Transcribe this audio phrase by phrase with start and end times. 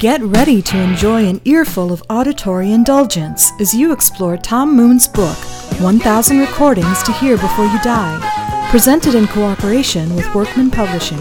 [0.00, 5.38] Get ready to enjoy an earful of auditory indulgence as you explore Tom Moon's book,
[5.80, 11.16] 1000 Recordings to Hear Before You Die, presented in cooperation with Workman Publishing.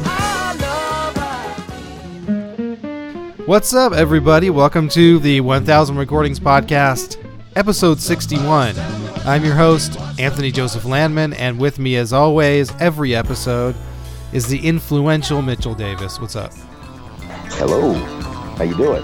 [3.46, 4.50] What's up, everybody?
[4.50, 7.16] Welcome to the 1000 Recordings Podcast,
[7.56, 8.76] episode 61.
[9.26, 13.74] I'm your host, Anthony Joseph Landman, and with me, as always, every episode
[14.34, 16.20] is the influential Mitchell Davis.
[16.20, 16.52] What's up?
[17.54, 18.15] Hello.
[18.58, 19.04] How you doing?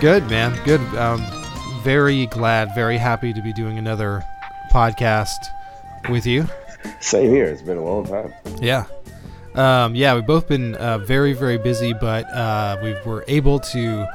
[0.00, 0.58] Good, man.
[0.64, 0.80] Good.
[0.96, 1.24] Um,
[1.82, 4.24] very glad, very happy to be doing another
[4.72, 5.38] podcast
[6.08, 6.46] with you.
[6.98, 7.46] Same here.
[7.46, 8.32] It's been a long time.
[8.60, 8.86] Yeah.
[9.54, 14.06] Um, yeah, we've both been uh, very, very busy, but uh, we were able to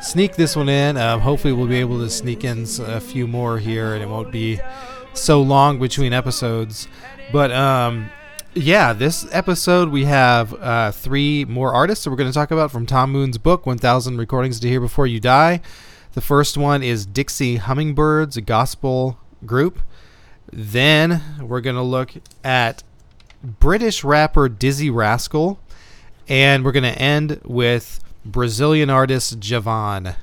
[0.00, 0.96] sneak this one in.
[0.96, 4.32] Um, hopefully, we'll be able to sneak in a few more here, and it won't
[4.32, 4.60] be
[5.12, 6.88] so long between episodes.
[7.32, 8.10] But um,
[8.54, 12.70] yeah, this episode we have uh, three more artists that we're going to talk about
[12.70, 15.60] from Tom Moon's book, 1000 Recordings to Hear Before You Die.
[16.12, 19.80] The first one is Dixie Hummingbirds, a gospel group.
[20.52, 22.12] Then we're going to look
[22.44, 22.84] at
[23.42, 25.58] British rapper Dizzee Rascal.
[26.28, 30.16] And we're going to end with Brazilian artist Djavan.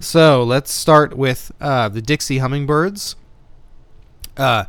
[0.00, 3.16] So let's start with uh, the Dixie Hummingbirds.
[4.36, 4.64] Uh,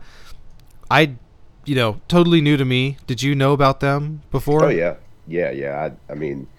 [0.90, 1.16] I,
[1.68, 2.98] you know, totally new to me.
[3.08, 4.62] Did you know about them before?
[4.62, 5.90] Oh yeah, yeah, yeah.
[6.10, 6.50] I, I mean,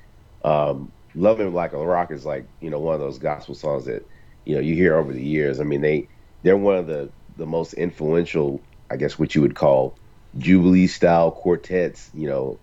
[0.45, 4.03] um, "Loving Like a Rock" is like you know one of those gospel songs that
[4.45, 5.61] you know you hear over the years.
[5.61, 6.09] I mean, they
[6.43, 9.99] they're one of the the most influential, I guess, what you would call
[10.37, 12.09] jubilee style quartets.
[12.13, 12.61] You know,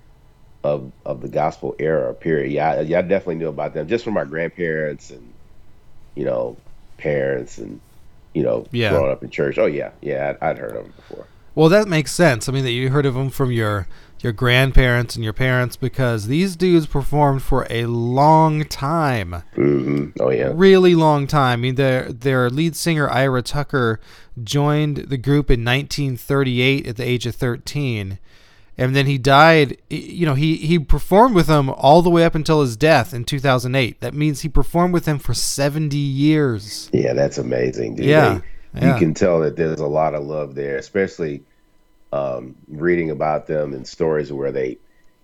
[0.63, 2.51] of of the gospel era period.
[2.53, 5.35] Yeah, I, yeah, I definitely knew about them just from my grandparents and
[6.15, 6.63] you know
[6.99, 7.81] parents and
[8.33, 8.89] you know Yeah.
[8.89, 9.57] growing up in church.
[9.59, 11.29] Oh yeah, yeah, I'd, I'd heard of them before.
[11.55, 12.47] Well, that makes sense.
[12.49, 13.87] I mean, that you heard of them from your
[14.21, 20.31] your grandparents and your parents because these dudes performed for a long time, hmm Oh
[20.31, 20.51] yeah.
[20.53, 21.59] really long time.
[21.59, 23.99] I mean, their their lead singer Ira Tucker
[24.43, 28.19] joined the group in 1938 at the age of 13,
[28.77, 29.77] and then he died.
[29.89, 33.25] You know, he he performed with them all the way up until his death in
[33.25, 34.01] 2008.
[34.01, 36.89] That means he performed with them for 70 years.
[36.91, 38.05] Yeah, that's amazing, dude.
[38.07, 38.41] Yeah, They-
[38.75, 38.93] yeah.
[38.93, 41.43] You can tell that there's a lot of love there, especially
[42.11, 44.77] um, reading about them and stories where they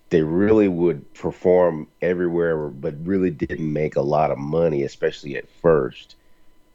[0.09, 5.50] they really would perform everywhere, but really didn't make a lot of money, especially at
[5.61, 6.16] first.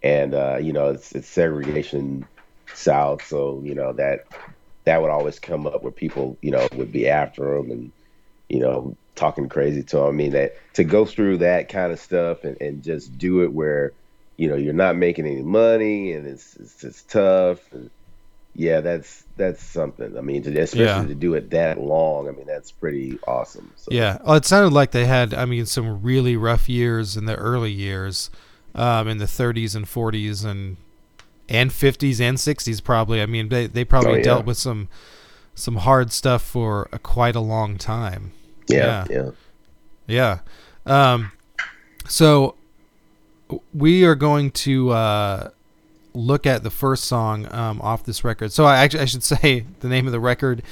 [0.02, 2.26] And uh, you know, it's, it's segregation
[2.74, 4.26] South, so you know that
[4.84, 7.92] that would always come up where people, you know, would be after them and
[8.48, 10.06] you know talking crazy to them.
[10.06, 13.52] I mean, that to go through that kind of stuff and, and just do it
[13.52, 13.92] where
[14.36, 17.60] you know you're not making any money and it's it's just tough.
[17.72, 17.90] And
[18.54, 20.16] yeah, that's that's something.
[20.16, 21.04] I mean, to, especially Yeah.
[21.06, 22.28] to do it that long.
[22.28, 23.70] I mean, that's pretty awesome.
[23.76, 24.18] So, Yeah.
[24.24, 27.70] Well, it sounded like they had, I mean, some really rough years in the early
[27.72, 28.30] years,
[28.74, 30.76] um, in the 30s and 40s and
[31.48, 33.20] and 50s and 60s probably.
[33.22, 34.22] I mean, they they probably Oh, yeah.
[34.22, 34.88] dealt with some
[35.54, 38.32] some hard stuff for a, quite a long time.
[38.68, 39.30] yeah, yeah.
[40.06, 40.38] Yeah.
[40.86, 41.32] Um,
[42.08, 42.54] so
[43.72, 45.50] we are going to uh,
[46.14, 48.52] look at the first song um, off this record.
[48.52, 50.62] So I actually I should say the name of the record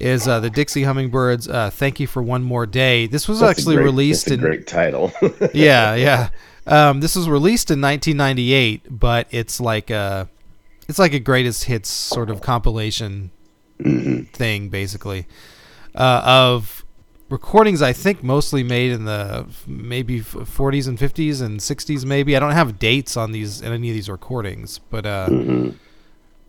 [0.00, 1.48] is uh, the Dixie Hummingbirds.
[1.48, 3.06] Uh, Thank you for one more day.
[3.06, 5.12] This was That's actually great- released that's a in great title.
[5.54, 6.28] yeah yeah.
[6.66, 10.28] Um, this was released in 1998, but it's like a
[10.88, 13.30] it's like a greatest hits sort of compilation
[13.78, 14.30] Mhm.
[14.30, 15.26] thing basically
[15.94, 16.82] uh, of
[17.28, 22.38] recordings i think mostly made in the maybe 40s and 50s and 60s maybe i
[22.38, 25.74] don't have dates on these in any of these recordings but uh, Mhm.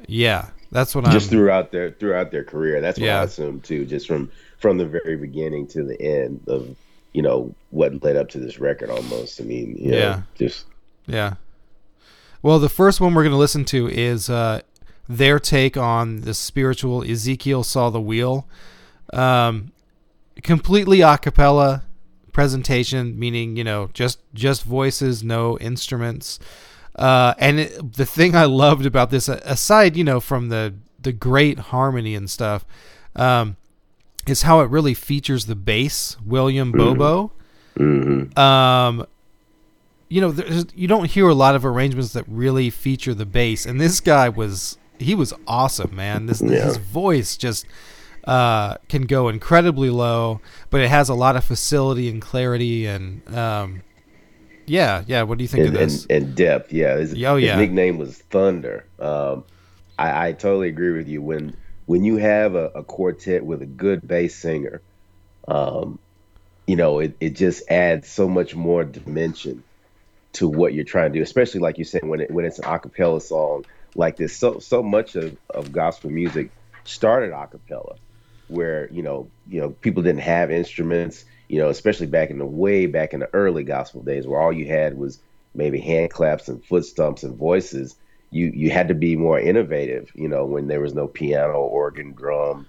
[0.08, 2.82] yeah that's what just i'm throughout their throughout their career.
[2.82, 3.22] That's what Yeah.
[3.22, 3.86] I assume too.
[3.86, 4.30] Just from
[4.60, 6.76] from the very beginning to the end of
[7.14, 8.90] you know what led up to this record.
[8.90, 9.40] Almost.
[9.40, 10.22] I mean, you know, Yeah.
[10.38, 10.66] Just
[11.06, 11.36] yeah
[12.44, 14.60] well the first one we're going to listen to is uh,
[15.08, 18.46] their take on the spiritual ezekiel saw the wheel
[19.14, 19.72] um,
[20.44, 21.84] completely a cappella
[22.34, 26.40] presentation meaning you know just just voices no instruments
[26.96, 31.12] uh, and it, the thing i loved about this aside you know from the the
[31.12, 32.66] great harmony and stuff
[33.16, 33.56] um,
[34.28, 37.32] is how it really features the bass william bobo
[37.76, 38.38] mhm.
[38.38, 39.06] um,
[40.10, 43.66] you know, there's, you don't hear a lot of arrangements that really feature the bass,
[43.66, 46.26] and this guy was he was awesome, man.
[46.26, 46.66] This Yeah.
[46.66, 47.66] his voice just
[48.28, 53.28] uh, can go incredibly low, but it has a lot of facility and clarity, and
[53.36, 53.82] um,
[54.66, 55.24] yeah, yeah.
[55.24, 56.06] What do you think and, of this?
[56.10, 56.72] and, and depth.
[56.74, 57.56] Yeah, his, Oh, his yeah.
[57.58, 58.86] nickname was Thunder.
[59.00, 59.46] Um,
[59.98, 61.22] I, I totally agree with you.
[61.22, 64.82] When when you have a, a quartet with a good bass singer,
[65.48, 65.98] um,
[66.68, 69.64] you know, it, it just adds so much more dimension
[70.34, 72.66] to what you're trying to do, especially like you said, when it, when it's an
[72.66, 73.66] acapella song
[73.96, 74.36] like this.
[74.36, 76.52] So so much of, of gospel music
[76.84, 77.98] started acapella,
[78.48, 82.46] where you know you know people didn't have instruments, you know, especially back in the
[82.46, 85.20] way back in the early gospel days, where all you had was
[85.54, 87.96] maybe hand claps and foot stumps and voices.
[88.30, 92.14] You you had to be more innovative, you know, when there was no piano, organ,
[92.14, 92.68] drum,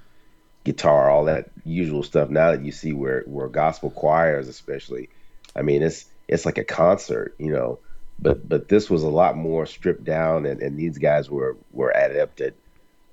[0.65, 2.31] guitar, all that usual stuff.
[2.31, 5.09] Now that you see where where gospel choirs, especially,
[5.57, 7.81] I mean, it's it's like a concert, you know.
[8.21, 11.91] But but this was a lot more stripped down, and, and these guys were were
[11.91, 12.55] adept at,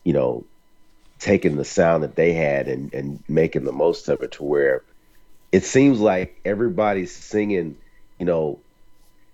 [0.03, 0.45] you know,
[1.19, 4.83] taking the sound that they had and and making the most of it to where
[5.51, 7.77] it seems like everybody's singing,
[8.19, 8.59] you know,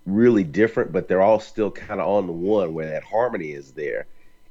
[0.06, 3.72] really different, but they're all still kind of on the one where that harmony is
[3.72, 4.06] there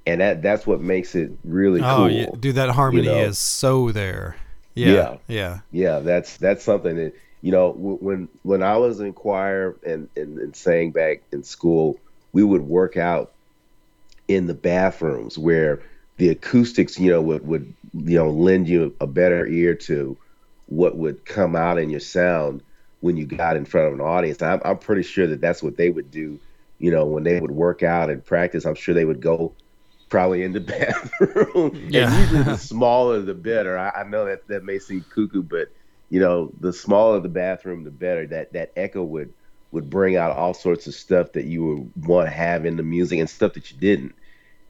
[0.05, 2.09] and that that's what makes it really oh, cool.
[2.09, 2.29] Yeah.
[2.39, 3.21] Dude, that harmony you know?
[3.21, 4.35] is so there.
[4.73, 5.99] Yeah, yeah, yeah, yeah.
[5.99, 10.55] That's that's something that you know when when I was in choir and, and and
[10.55, 11.99] sang back in school,
[12.31, 13.31] we would work out
[14.27, 15.81] in the bathrooms where
[16.17, 20.17] the acoustics, you know, would would you know lend you a better ear to
[20.67, 22.61] what would come out in your sound
[23.01, 24.41] when you got in front of an audience.
[24.41, 26.39] I'm, I'm pretty sure that that's what they would do.
[26.79, 29.53] You know, when they would work out and practice, I'm sure they would go
[30.09, 31.87] probably in the bathroom.
[31.89, 32.11] Yeah.
[32.11, 33.77] and usually the smaller the better.
[33.77, 35.69] I, I, know that that may seem cuckoo, but
[36.09, 38.27] you know, the smaller the bathroom, the better.
[38.27, 39.33] That that echo would
[39.71, 42.83] would bring out all sorts of stuff that you would want to have in the
[42.83, 44.13] music and stuff that you didn't.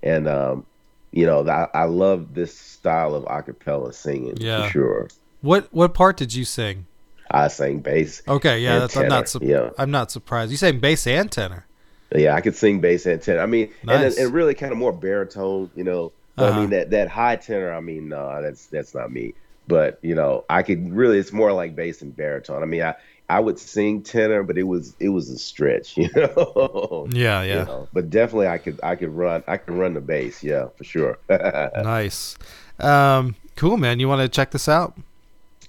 [0.03, 0.65] And um,
[1.11, 4.65] you know, I, I love this style of acapella singing yeah.
[4.65, 5.09] for sure.
[5.41, 6.85] What what part did you sing?
[7.29, 8.21] I sang bass.
[8.27, 9.69] Okay, yeah, that's, I'm not su- yeah.
[9.77, 10.51] I'm not surprised.
[10.51, 11.65] You sang bass and tenor.
[12.13, 13.41] Yeah, I could sing bass and tenor.
[13.41, 14.17] I mean, nice.
[14.17, 16.11] and, and really kind of more baritone, you know.
[16.37, 16.51] Uh-huh.
[16.51, 17.73] I mean that that high tenor.
[17.73, 19.33] I mean, no, that's that's not me.
[19.67, 21.17] But you know, I could really.
[21.17, 22.63] It's more like bass and baritone.
[22.63, 22.95] I mean, I
[23.31, 27.07] I would sing tenor, but it was it was a stretch, you know.
[27.11, 27.59] Yeah, yeah.
[27.59, 27.87] You know?
[27.93, 30.43] But definitely, I could I could run I could run the bass.
[30.43, 31.17] Yeah, for sure.
[31.29, 32.37] nice.
[32.79, 34.01] Um, cool, man.
[34.01, 34.97] You want to check this out?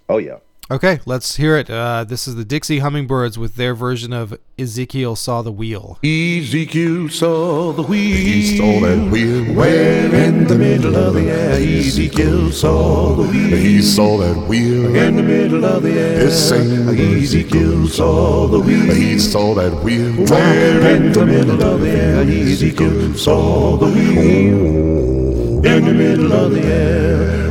[0.09, 0.39] Oh yeah.
[0.71, 1.69] Okay, let's hear it.
[1.69, 5.99] Uh, this is the Dixie Hummingbirds with their version of Ezekiel Saw the Wheel.
[6.03, 8.17] Ezekiel saw the wheel.
[8.17, 9.55] He saw that wheel.
[9.55, 13.57] Where in the middle of the air, Ezekiel saw the wheel.
[13.57, 14.95] He saw that wheel.
[14.95, 16.19] In the middle of the air.
[16.21, 18.95] This same Ezekiel saw the wheel.
[18.95, 20.13] He saw that wheel.
[20.27, 25.67] Where in the middle of the air, Ezekiel saw the wheel.
[25.67, 27.42] In the middle of the air.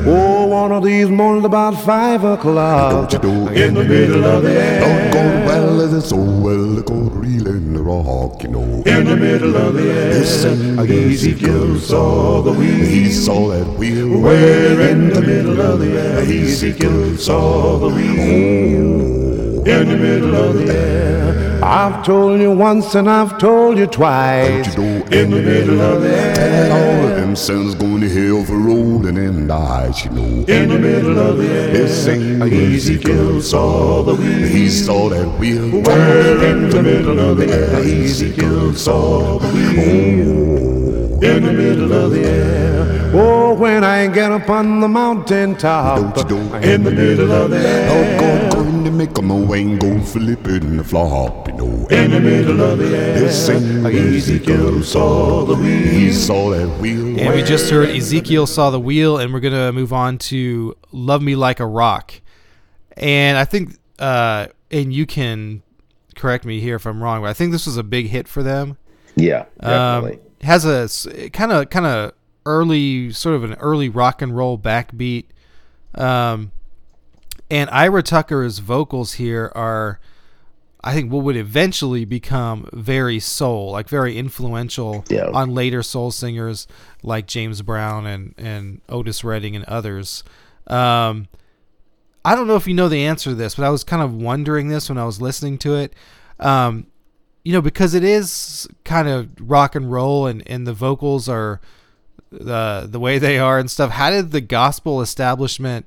[0.62, 3.10] One of these mornings about five o'clock.
[3.10, 4.80] Don't you do in the middle of the air.
[4.80, 8.84] Don't go well as it's so well to go reeling the rock, you know.
[8.86, 10.14] In the middle of the air.
[10.20, 12.86] Listen, Ezekiel saw the wheel.
[12.86, 14.20] He saw that wheel.
[14.20, 16.20] Where in the middle of the air.
[16.20, 19.66] Ezekiel saw the wheel.
[19.66, 21.64] In the middle of the air.
[21.64, 24.76] I've told you once and I've told you twice.
[25.12, 26.72] In the middle of the air.
[26.72, 30.46] All of them sons going to hell for rolling in dice, you know.
[30.48, 31.74] In the middle of the air.
[31.74, 34.48] This ain't Ezekiel saw the wheel.
[34.48, 35.82] He saw that wheel.
[35.82, 37.76] Where in the middle of the air.
[38.06, 41.24] Ezekiel saw the wheel.
[41.24, 43.12] In the middle of the air.
[43.14, 46.16] Oh, when I get up on the mountain top.
[46.16, 47.90] Don't you know, in the middle of the air.
[47.92, 48.51] Oh,
[48.92, 51.88] to make a mo and go flipping the flop know.
[51.88, 55.88] In the middle of the air, this ain't Ezekiel saw the wheel.
[55.88, 57.20] He saw that wheel.
[57.20, 61.22] And we just heard Ezekiel saw the wheel, and we're gonna move on to "Love
[61.22, 62.22] Me Like a Rock."
[62.98, 65.64] And I think, uh, and you can
[66.16, 68.44] correct me here if I'm wrong, but I think this was a big hit for
[68.44, 68.78] them.
[69.16, 70.20] Yeah, definitely.
[70.20, 70.66] Um, has
[71.06, 72.14] a kind of kind of
[72.46, 75.26] early, sort of an early rock and roll backbeat.
[75.96, 76.52] Um,
[77.52, 80.00] and Ira Tucker's vocals here are
[80.84, 85.30] I think what would eventually become very soul, like very influential yeah.
[85.32, 86.66] on later soul singers
[87.04, 90.24] like James Brown and and Otis Redding and others.
[90.66, 91.28] Um,
[92.24, 94.14] I don't know if you know the answer to this, but I was kind of
[94.14, 95.94] wondering this when I was listening to it.
[96.40, 96.88] Um,
[97.44, 101.60] you know, because it is kind of rock and roll, and and the vocals are
[102.32, 103.92] the the way they are and stuff.
[103.92, 105.86] How did the gospel establishment,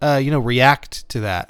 [0.00, 1.46] uh, you know, react to that?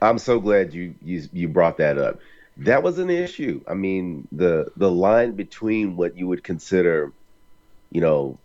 [0.00, 2.20] I'm so glad you you you brought that up.
[2.58, 3.62] That was an issue.
[3.66, 7.12] I mean, the the line between what you would consider,
[7.90, 8.38] you know,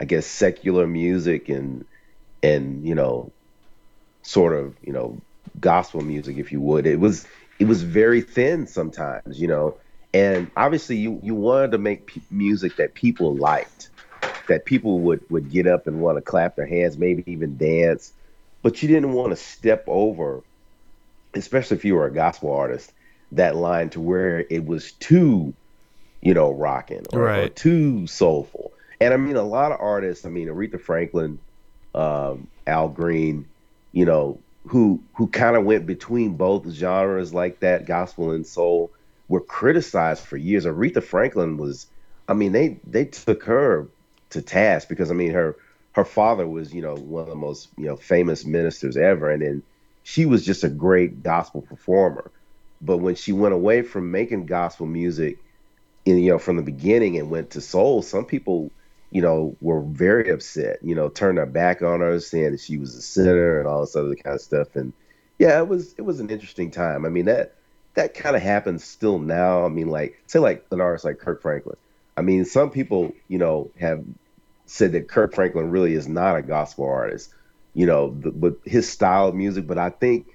[0.00, 1.84] I guess secular music and
[2.42, 3.32] and you know,
[4.22, 5.20] sort of you know,
[5.60, 6.86] gospel music, if you would.
[6.86, 7.26] It was
[7.58, 9.76] it was very thin sometimes, you know.
[10.12, 13.90] And obviously, you you wanted to make p- music that people liked,
[14.48, 18.12] that people would would get up and want to clap their hands, maybe even dance,
[18.64, 20.42] but you didn't want to step over
[21.36, 22.92] especially if you were a gospel artist,
[23.32, 25.54] that line to where it was too,
[26.20, 28.72] you know, rocking or, or too soulful.
[29.00, 30.24] And I mean, a lot of artists.
[30.24, 31.38] I mean, Aretha Franklin,
[31.94, 33.46] um, Al Green,
[33.92, 38.90] you know, who who kind of went between both genres like that, gospel and soul,
[39.28, 40.64] were criticized for years.
[40.64, 41.86] Aretha Franklin was,
[42.28, 43.88] I mean, they they took her
[44.30, 45.56] to task because I mean her
[45.94, 49.42] her father was you know one of the most you know famous ministers ever, and
[49.42, 49.62] then
[50.02, 52.30] she was just a great gospel performer.
[52.80, 55.38] But when she went away from making gospel music,
[56.04, 58.70] in, you know, from the beginning and went to soul, some people,
[59.10, 60.78] you know, were very upset.
[60.82, 63.80] You know, turned their back on her, saying that she was a sinner and all
[63.80, 64.76] this other kind of stuff.
[64.76, 64.92] And
[65.38, 67.06] yeah, it was it was an interesting time.
[67.06, 67.54] I mean that
[67.94, 69.64] that kind of happens still now.
[69.64, 71.76] I mean, like say like an artist like Kirk Franklin.
[72.16, 74.04] I mean, some people, you know, have
[74.66, 77.32] said that Kirk Franklin really is not a gospel artist,
[77.74, 79.66] you know, th- with his style of music.
[79.66, 80.26] But I think,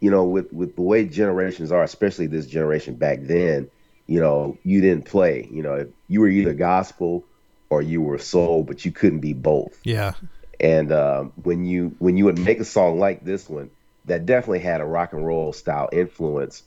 [0.00, 3.68] you know, with with the way generations are, especially this generation back then,
[4.06, 5.48] you know, you didn't play.
[5.50, 7.24] You know, you were either gospel
[7.70, 9.78] or you were soul, but you couldn't be both.
[9.84, 10.12] Yeah.
[10.60, 13.70] And um, when you when you would make a song like this one,
[14.04, 16.62] that definitely had a rock and roll style influence,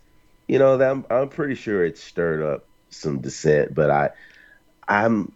[0.48, 3.74] you know, that I'm, I'm pretty sure it stirred up some dissent.
[3.74, 4.10] But I,
[4.88, 5.32] I'm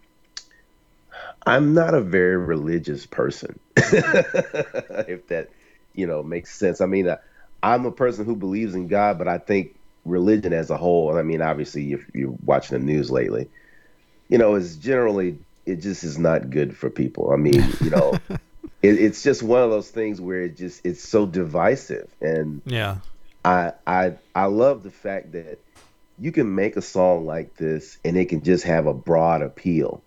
[1.46, 5.48] I'm not a very religious person, if that
[5.94, 6.80] you know makes sense.
[6.80, 7.18] I mean, I,
[7.62, 11.18] I'm a person who believes in God, but I think religion as a whole, and
[11.18, 13.50] I mean, obviously, if you're watching the news lately,
[14.28, 17.30] you know, is generally it just is not good for people.
[17.32, 18.22] I mean, you know,
[18.82, 22.98] it, it's just one of those things where it just it's so divisive, and Yeah.
[23.44, 25.58] I I I love the fact that
[26.18, 30.01] you can make a song like this and it can just have a broad appeal,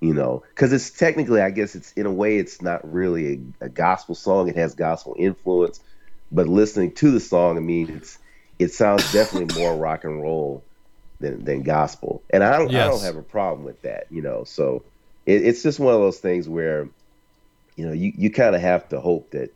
[0.00, 3.66] you know, because it's technically, I guess it's in a way, it's not really a,
[3.66, 4.48] a gospel song.
[4.48, 5.80] It has gospel influence,
[6.30, 8.18] but listening to the song, I mean, it's
[8.58, 10.68] it sounds definitely more rock and roll
[11.20, 14.44] than than gospel, and I don't I don't have a problem with that, you know.
[14.44, 14.84] So
[15.26, 16.90] it, it's just one of those things where,
[17.76, 19.50] you know, you you kind of have to hope that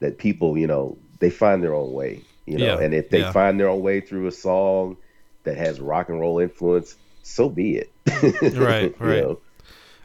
[0.00, 3.22] that people, you know, they find their own way, you know, Yeah, and if they
[3.22, 3.24] yeah.
[3.24, 4.96] find their own way through a song
[5.44, 7.94] that has rock and roll influence, so be it.
[8.52, 9.14] Right, You right.
[9.14, 9.40] know?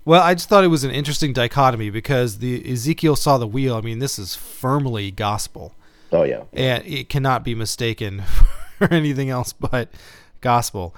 [0.05, 3.75] Well, I just thought it was an interesting dichotomy because the Ezekiel saw the wheel.
[3.75, 5.73] I mean, this is firmly gospel,
[6.11, 6.43] Oh yeah.
[6.53, 8.21] and it cannot be mistaken
[8.77, 9.89] for anything else but
[10.41, 10.95] gospel.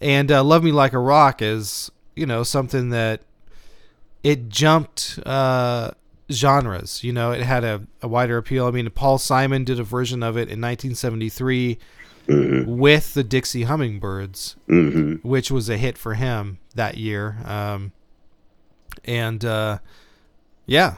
[0.00, 3.20] And uh, "Love Me Like a Rock" is, you know, something that
[4.24, 5.92] it jumped uh,
[6.30, 7.04] genres.
[7.04, 8.66] You know, it had a, a wider appeal.
[8.66, 11.78] I mean, Paul Simon did a version of it in 1973
[12.66, 17.36] with the Dixie Hummingbirds, hmm which was a hit for him that year.
[17.44, 17.92] Um,
[19.04, 19.78] and uh,
[20.66, 20.96] yeah,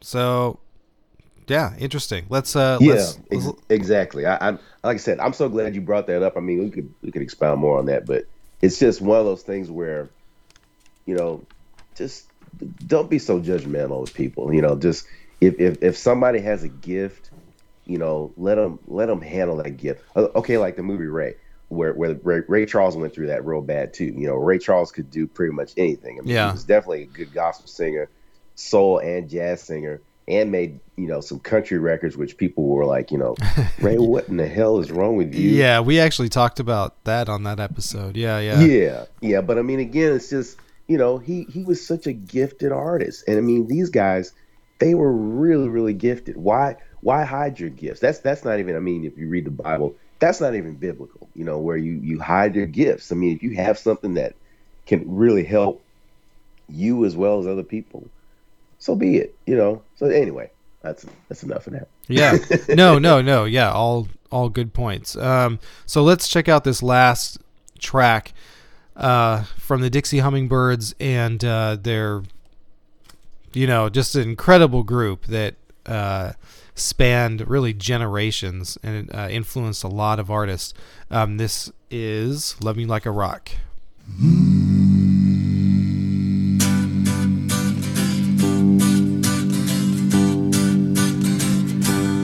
[0.00, 0.60] so
[1.48, 2.26] yeah, interesting.
[2.28, 4.26] Let's uh, Yeah, let's, ex- exactly.
[4.26, 6.36] I, I'm like I said, I'm so glad you brought that up.
[6.36, 8.24] I mean, we could we could expound more on that, but
[8.62, 10.08] it's just one of those things where,
[11.06, 11.44] you know,
[11.94, 12.26] just
[12.86, 14.52] don't be so judgmental with people.
[14.52, 15.06] You know, just
[15.40, 17.30] if if, if somebody has a gift,
[17.84, 20.02] you know, let them let them handle that gift.
[20.16, 21.34] Okay, like the movie Ray,
[21.74, 24.06] where where Ray, Ray Charles went through that real bad too.
[24.06, 26.18] You know, Ray Charles could do pretty much anything.
[26.18, 26.48] I mean, Yeah.
[26.48, 28.08] he was definitely a good gospel singer,
[28.54, 33.10] soul and jazz singer, and made you know some country records, which people were like,
[33.10, 33.34] you know,
[33.80, 35.50] Ray, what in the hell is wrong with you?
[35.50, 38.16] yeah, we actually talked about that on that episode.
[38.16, 41.84] Yeah, yeah, Yeah, yeah, but I mean, again, it's just you know he he was
[41.86, 44.32] such a gifted artist, and I mean these guys,
[44.78, 46.36] they were really really gifted.
[46.36, 48.00] Why why hide your gifts?
[48.00, 48.76] That's that's not even.
[48.76, 51.28] I mean, if you read the Bible, that's not even biblical.
[51.34, 53.12] You know, where you you hide your gifts.
[53.12, 54.34] I mean, if you have something that
[54.86, 55.82] can really help
[56.68, 58.08] you as well as other people,
[58.78, 59.34] so be it.
[59.46, 59.82] You know.
[59.96, 60.50] So anyway,
[60.82, 61.88] that's that's enough of that.
[62.08, 62.36] yeah.
[62.74, 63.44] No, no, no.
[63.44, 65.16] Yeah, all all good points.
[65.16, 67.38] Um, so let's check out this last
[67.78, 68.32] track
[68.96, 72.22] uh, from the Dixie Hummingbirds and uh, their,
[73.52, 75.54] you know, just an incredible group that
[75.86, 76.32] uh,
[76.74, 80.74] spanned really generations and uh, influenced a lot of artists.
[81.10, 83.50] Um, this is "Love Me Like a Rock."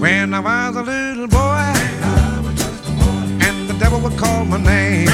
[0.00, 1.72] When I was a little boy,
[3.46, 5.08] and the devil would call my name,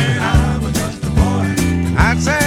[1.98, 2.45] I'd say,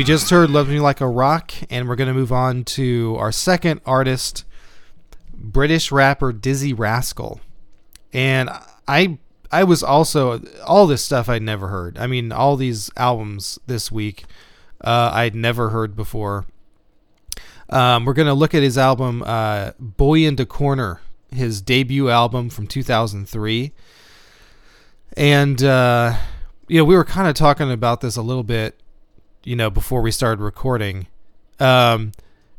[0.00, 3.16] we just heard Love Me Like a Rock, and we're going to move on to
[3.18, 4.46] our second artist,
[5.34, 7.38] British rapper Dizzee Rascal.
[8.10, 8.48] And
[8.88, 9.18] I
[9.52, 11.98] I was also all this stuff I'd never heard.
[11.98, 14.24] I mean, all these albums this week
[14.80, 16.46] uh, I'd never heard before.
[17.68, 22.48] Um, we're gonna look at his album uh, "Boy in the Corner," his debut album
[22.48, 23.72] from 2003,
[25.18, 26.16] and uh,
[26.68, 28.79] you know we were kind of talking about this a little bit,
[29.44, 31.06] you know, before we started recording,
[31.58, 32.12] um,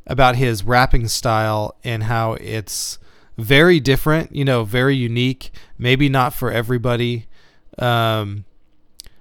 [0.07, 2.97] about his rapping style and how it's
[3.37, 5.51] very different, you know, very unique.
[5.77, 7.27] Maybe not for everybody.
[7.77, 8.45] Um,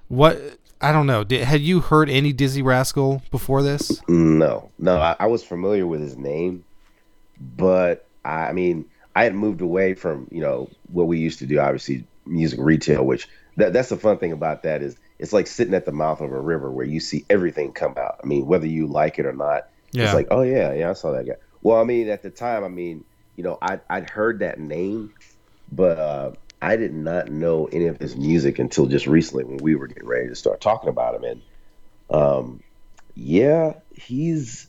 [0.09, 0.41] what
[0.81, 1.25] I don't know.
[1.25, 4.01] Did, had you heard any Dizzee Rascal before this?
[4.09, 4.99] No, no.
[4.99, 6.65] I, I was familiar with his name,
[7.39, 11.47] but I, I mean, I had moved away from you know what we used to
[11.47, 11.61] do.
[11.61, 15.75] Obviously, music retail, which that, that's the fun thing about that is it's like sitting
[15.75, 18.17] at the mouth of a river where you see everything come out.
[18.23, 20.05] I mean, whether you like it or not, Yeah.
[20.05, 21.35] it's like, oh yeah, yeah, I saw that guy.
[21.63, 23.05] Well, I mean, at the time, I mean,
[23.37, 25.13] you know, I I'd heard that name,
[25.71, 29.75] but uh, I did not know any of his music until just recently when we
[29.75, 31.25] were getting ready to start talking about him.
[31.25, 31.43] And
[32.09, 32.61] um,
[33.15, 34.69] yeah, he's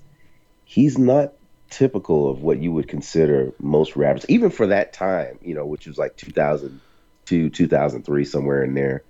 [0.66, 1.34] he's not
[1.70, 5.88] typical of what you would consider most rappers, even for that time, you know, which
[5.88, 9.06] was like 2002, 2003, somewhere in there.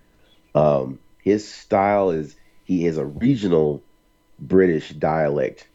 [0.54, 3.82] Um, his style is he is a regional
[4.40, 5.68] British dialect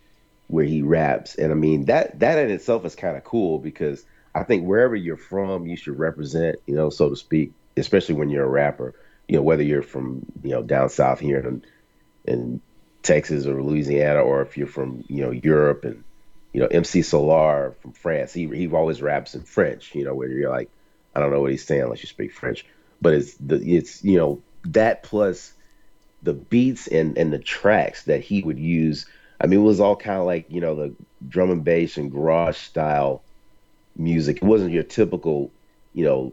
[0.49, 4.05] where he raps, and I mean that that in itself is kind of cool because
[4.35, 8.29] I think wherever you're from, you should represent, you know, so to speak, especially when
[8.29, 8.95] you're a rapper.
[9.29, 11.65] You know, whether you're from you know down south here in
[12.25, 12.61] in
[13.03, 16.05] Texas or Louisiana, or if you're from you know Europe and
[16.53, 19.95] you know MC Solaar from France, he he always raps in French.
[19.95, 20.71] You know, where you're like,
[21.15, 22.67] I don't know what he's saying unless you speak French,
[23.01, 25.53] but it's the it's you know that plus
[26.23, 29.07] the beats and and the tracks that he would use.
[29.41, 30.95] I mean, it was all kind of like you know the
[31.29, 33.23] drum and bass and garage style
[33.97, 34.39] music.
[34.39, 35.51] It wasn't your typical,
[35.95, 36.33] you know,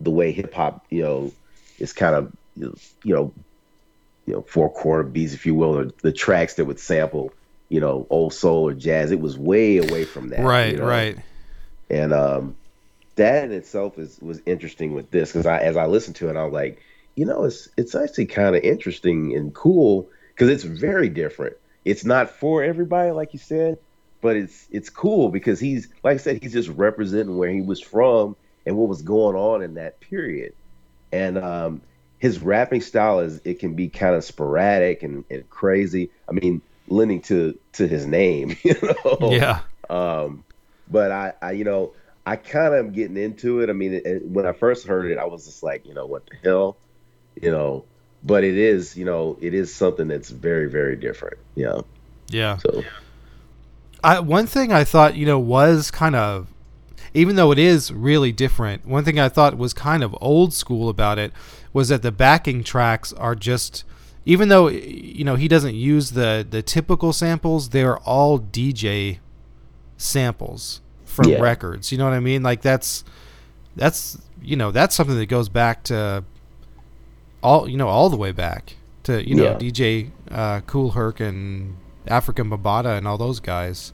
[0.00, 1.32] the way hip hop, you know,
[1.78, 3.32] is kind of you know
[4.26, 7.32] you know four quarter beats, if you will, or the tracks that would sample
[7.68, 9.10] you know old soul or jazz.
[9.10, 10.40] It was way away from that.
[10.40, 10.86] Right, you know?
[10.86, 11.18] right.
[11.88, 12.56] And um,
[13.16, 16.36] that in itself is was interesting with this because I as I listened to it,
[16.36, 16.82] I was like,
[17.16, 21.56] you know, it's it's actually kind of interesting and cool because it's very different.
[21.84, 23.78] It's not for everybody, like you said,
[24.20, 27.80] but it's it's cool because he's like I said, he's just representing where he was
[27.80, 30.52] from and what was going on in that period.
[31.12, 31.82] And um,
[32.18, 36.10] his rapping style is it can be kind of sporadic and, and crazy.
[36.28, 39.30] I mean, lending to to his name, you know.
[39.32, 39.60] Yeah.
[39.88, 40.44] Um,
[40.90, 41.94] but I, I, you know,
[42.26, 43.70] I kind of am getting into it.
[43.70, 46.06] I mean, it, it- when I first heard it, I was just like, you know,
[46.06, 46.76] what the hell,
[47.40, 47.84] you know.
[48.24, 51.38] But it is, you know, it is something that's very, very different.
[51.54, 51.80] Yeah.
[52.28, 52.56] Yeah.
[52.58, 52.82] So
[54.02, 56.48] I one thing I thought you know was kind of
[57.14, 58.84] even though it is really different.
[58.84, 61.32] One thing I thought was kind of old school about it
[61.72, 63.84] was that the backing tracks are just
[64.24, 69.18] even though you know he doesn't use the the typical samples, they're all DJ
[69.96, 71.40] samples from Yeah.
[71.40, 71.92] records.
[71.92, 72.42] You know what I mean?
[72.42, 73.04] Like that's
[73.76, 76.24] that's you know that's something that goes back to
[77.46, 78.62] all you know all the way back
[79.04, 79.58] to you know Yeah.
[79.64, 83.92] DJ uh, Kool Herc and Afrika Bambaataa and all those guys.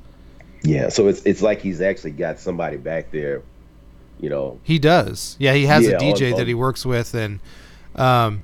[0.75, 3.43] yeah, so it's it's like he's actually got somebody back there,
[4.21, 4.59] you know.
[4.62, 5.37] He does.
[5.38, 7.41] Yeah, he has Yeah, a DJ on- that he works with, and
[7.97, 8.43] um,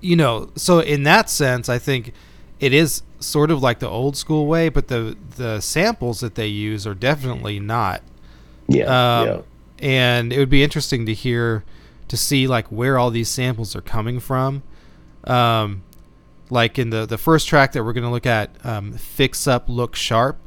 [0.00, 2.12] you know, so in that sense, I think
[2.60, 6.46] it is sort of like the old school way, but the the samples that they
[6.48, 8.00] use are definitely not.
[8.68, 8.84] Yeah,
[9.20, 9.40] Um, yeah,
[9.80, 11.62] And it would be interesting to hear,
[12.08, 14.62] to see like where all these samples are coming from.
[15.24, 15.82] Um,
[16.50, 19.68] like in the the first track that we're going to look at, um, "Fix Up,
[19.68, 20.38] Look Sharp."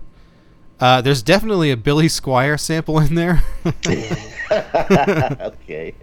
[0.79, 3.43] Uh, there's definitely a Billy Squier sample in there.
[4.51, 5.93] okay.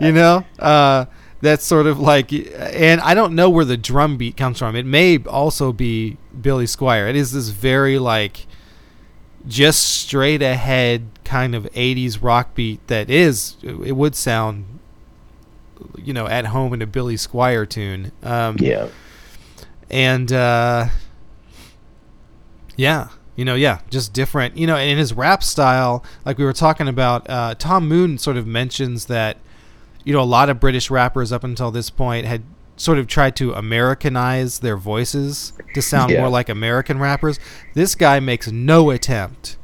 [0.00, 1.04] you know uh,
[1.42, 4.86] that's sort of like and i don't know where the drum beat comes from it
[4.86, 8.46] may also be billy squier it is this very like
[9.46, 14.78] just straight ahead kind of 80s rock beat that is it would sound
[15.96, 18.88] you know at home in a billy squier tune um, yeah,
[19.90, 20.86] and uh,
[22.76, 26.52] yeah you know yeah just different you know in his rap style like we were
[26.52, 29.36] talking about uh, tom moon sort of mentions that
[30.04, 32.42] you know a lot of british rappers up until this point had
[32.76, 36.20] sort of tried to americanize their voices to sound Yeah.
[36.20, 37.38] more like american rappers
[37.74, 39.56] this guy makes no attempt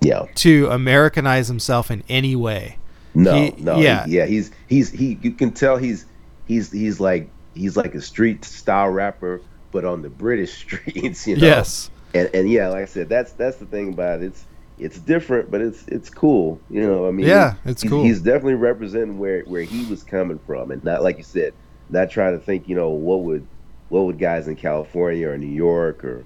[0.00, 0.26] yeah.
[0.36, 2.77] to americanize himself in any way
[3.14, 4.04] No, He- no, yeah.
[4.06, 4.26] yeah.
[4.26, 5.18] He's he's he.
[5.22, 6.06] You can tell he's
[6.46, 9.40] he's he's like he's like a street style rapper,
[9.72, 11.46] but on the British streets, you know.
[11.46, 11.90] Yes.
[12.14, 14.26] And and yeah, like I said, that's that's the thing about it.
[14.26, 14.44] It's
[14.78, 16.60] it's different, but it's it's cool.
[16.70, 18.04] You know, I mean, Yeah, it's cool.
[18.04, 21.52] He's definitely representing where where he was coming from, and not like you said,
[21.90, 22.68] not trying to think.
[22.68, 23.46] You know, what would
[23.88, 26.24] what would guys in California or New York or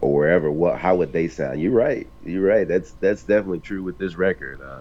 [0.00, 1.60] or wherever what how would they sound?
[1.60, 2.06] You're right.
[2.24, 2.68] You're right.
[2.68, 4.60] That's that's definitely true with this record.
[4.60, 4.80] Uh,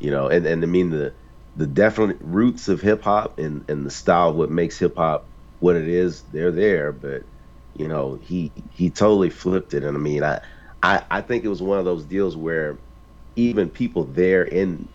[0.00, 1.14] you know, and and I mean the
[1.56, 5.30] the definite roots of hip hop and and the style of what makes hip hop
[5.60, 6.24] what it is.
[6.24, 7.24] They're there, but
[7.74, 10.40] you know he he totally flipped it and i mean I,
[10.82, 12.80] I i think it was one of those deals where
[13.36, 14.88] even people there in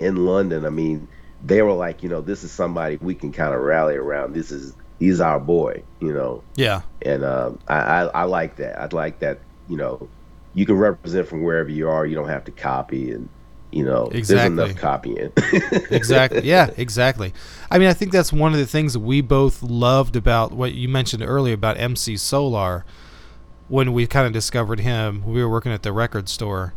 [0.00, 1.08] in london i mean
[1.40, 4.50] they were like you know this is somebody we can kind of rally around this
[4.50, 6.82] is he's our boy you know Yeah.
[7.02, 10.10] and um i i, I like that I'd like that you know
[10.54, 13.30] you can represent from wherever you are you don't have to copy and
[13.70, 14.56] you know Exactly.
[14.56, 15.32] there's enough copying
[15.90, 16.40] exactly.
[16.42, 17.34] Yeah, exactly.
[17.70, 20.72] I mean, I think that's one of the things that we both loved about what
[20.74, 22.84] you mentioned earlier about MC Solaar
[23.68, 25.22] when we kind of discovered him.
[25.26, 26.72] We were working at the record store.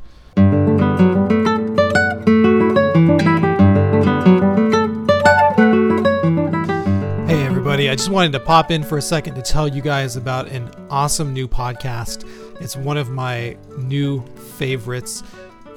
[7.28, 7.90] Hey, everybody.
[7.90, 10.70] I just wanted to pop in for a second to tell you guys about an
[10.90, 12.28] awesome new podcast.
[12.60, 14.26] It's one of my new
[14.58, 15.24] favorites.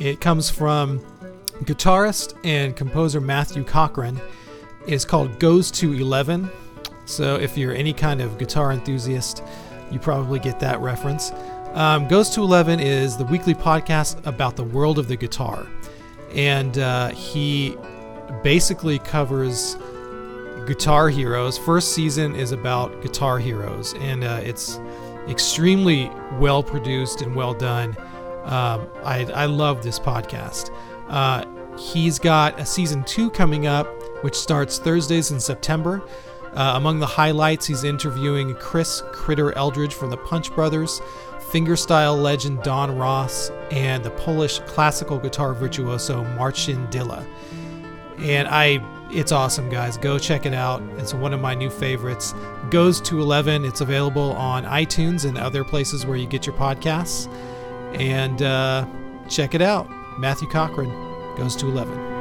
[0.00, 1.00] It comes from
[1.62, 4.20] guitarist and composer Matthew Cochran.
[4.86, 6.50] It's called Goes to 11.
[7.06, 9.42] So if you're any kind of guitar enthusiast,
[9.90, 11.32] you probably get that reference.
[11.74, 15.66] Um, Goes to 11 is the weekly podcast about the world of the guitar.
[16.34, 17.76] And uh, he
[18.42, 19.76] basically covers
[20.66, 21.58] guitar heroes.
[21.58, 24.80] First season is about guitar heroes, and uh, it's
[25.28, 27.96] extremely well produced and well done.
[28.44, 30.70] Um, I, I love this podcast.
[31.08, 31.44] Uh,
[31.78, 33.86] he's got a season two coming up,
[34.22, 36.02] which starts Thursdays in September.
[36.52, 41.00] Uh, among the highlights, he's interviewing Chris Critter Eldridge from the Punch Brothers,
[41.38, 47.26] fingerstyle legend Don Ross, and the Polish classical guitar virtuoso Marcin Dylla.
[48.18, 48.80] And I
[49.10, 49.96] it's awesome guys.
[49.96, 50.82] Go check it out.
[50.96, 52.34] It's one of my new favorites.
[52.70, 57.28] Goes to 11 it's available on itunes and other places where you get your podcasts
[57.94, 58.86] and uh,
[59.28, 60.90] check it out matthew cochran
[61.36, 62.12] goes to 11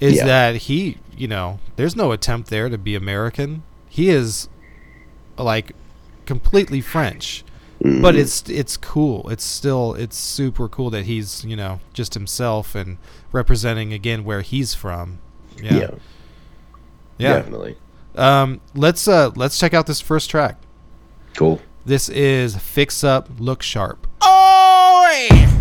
[0.00, 0.26] is Yeah.
[0.26, 4.48] that he you know there's no attempt there to be american he is
[5.38, 5.72] like
[6.26, 7.44] completely French.
[7.84, 9.28] But it's it's cool.
[9.28, 12.96] It's still it's super cool that he's, you know, just himself and
[13.32, 15.18] representing again where he's from.
[15.60, 15.72] Yeah.
[15.72, 15.90] yeah
[17.18, 17.32] Yeah.
[17.34, 17.76] definitely
[18.16, 20.58] Um let's uh let's check out this first track.
[21.34, 24.06] cool This is Fix Up Look Sharp.
[24.22, 25.58] Yeah.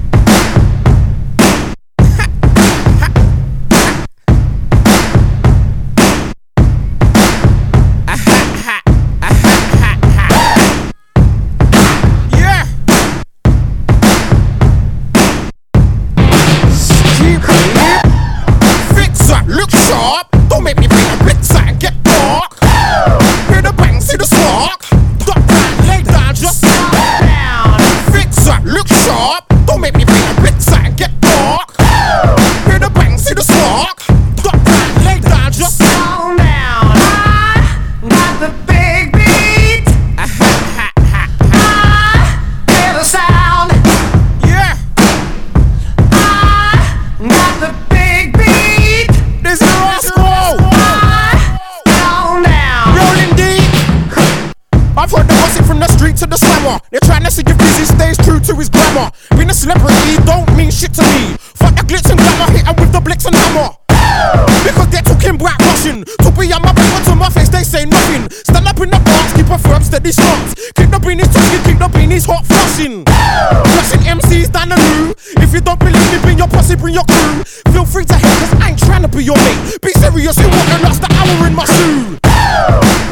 [68.83, 70.55] In the box, keep a firm, steady stance.
[70.73, 73.05] Keep the beanies talking, keep the beanies hot flushing.
[73.05, 75.13] Flushing MCs down the loo.
[75.43, 77.43] If you don't believe me, bring your posse, bring your crew.
[77.73, 79.77] Feel free to hate, cause I ain't trying to be your mate.
[79.81, 82.17] Be serious, you won't last the hour in my shoe.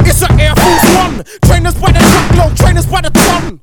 [0.06, 1.24] It's an Air Force One.
[1.46, 3.59] Trainers by the truckload, trainers by the ton.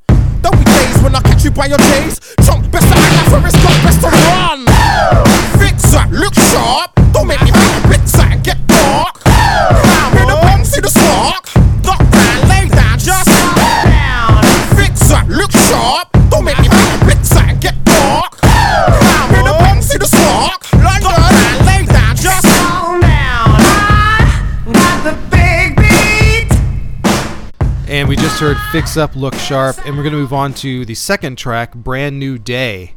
[28.38, 31.40] Just heard Fix Up Look Sharp and we're going to move on to the second
[31.40, 32.94] track, Brand New Day.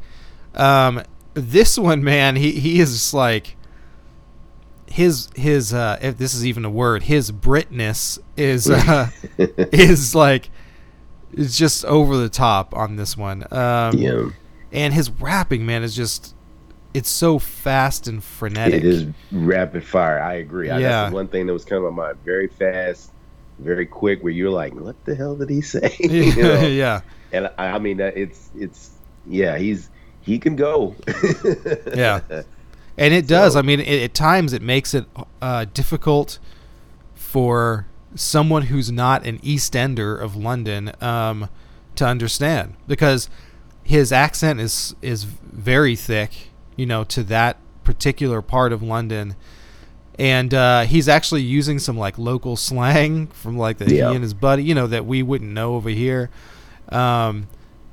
[0.55, 3.57] Um this one, man, he he is like
[4.87, 10.51] his his uh if this is even a word, his Britness is uh is like
[11.33, 13.51] is just over the top on this one.
[13.51, 14.29] Um Yeah,
[14.73, 16.35] and his rapping, man, is just
[16.93, 18.75] it's so fast and frenetic.
[18.75, 20.21] it is rapid fire.
[20.21, 20.69] I agree.
[20.69, 20.89] I, Yeah.
[20.89, 22.13] That's one thing that was coming to my.
[22.27, 23.13] Very fast,
[23.61, 24.23] very quick.
[24.23, 25.97] Where you're like, what the hell did he say?
[26.01, 26.67] You know?
[26.67, 27.01] yeah.
[27.33, 28.91] And I, I mean, it's it's
[29.27, 29.57] yeah.
[29.59, 29.91] He's
[30.23, 30.95] he can go.
[31.95, 32.21] Yeah.
[32.99, 33.55] And it does.
[33.55, 35.07] So- I mean, it, at times it makes it
[35.41, 36.39] uh, difficult
[37.15, 41.49] for someone who's not an East Ender of London um,
[41.95, 43.31] to understand because
[43.85, 49.37] his accent is is very thick, you know, to that particular part of London.
[50.21, 54.11] And uh, he's actually using some like local slang from like that Yeah.
[54.11, 56.29] he and his buddy, you know, that we wouldn't know over here.
[56.91, 57.49] Um,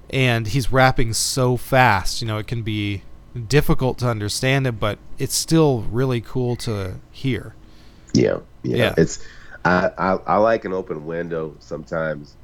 [0.09, 3.03] and he's rapping so fast, you know, it can be
[3.47, 7.55] difficult to understand it, but it's still really cool to hear.
[8.13, 8.77] Yeah, yeah.
[8.77, 8.93] Yeah.
[8.97, 9.23] It's
[9.65, 12.35] I, I I like an open window sometimes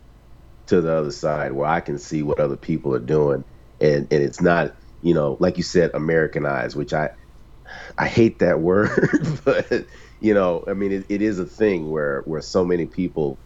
[0.68, 3.44] to the other side where I can see what other people are doing,
[3.82, 7.12] and and it's not you know like you said Americanized, which I
[7.98, 8.92] I hate that word,
[9.46, 9.88] but
[10.20, 13.42] you know I mean it, it is a thing where where so many people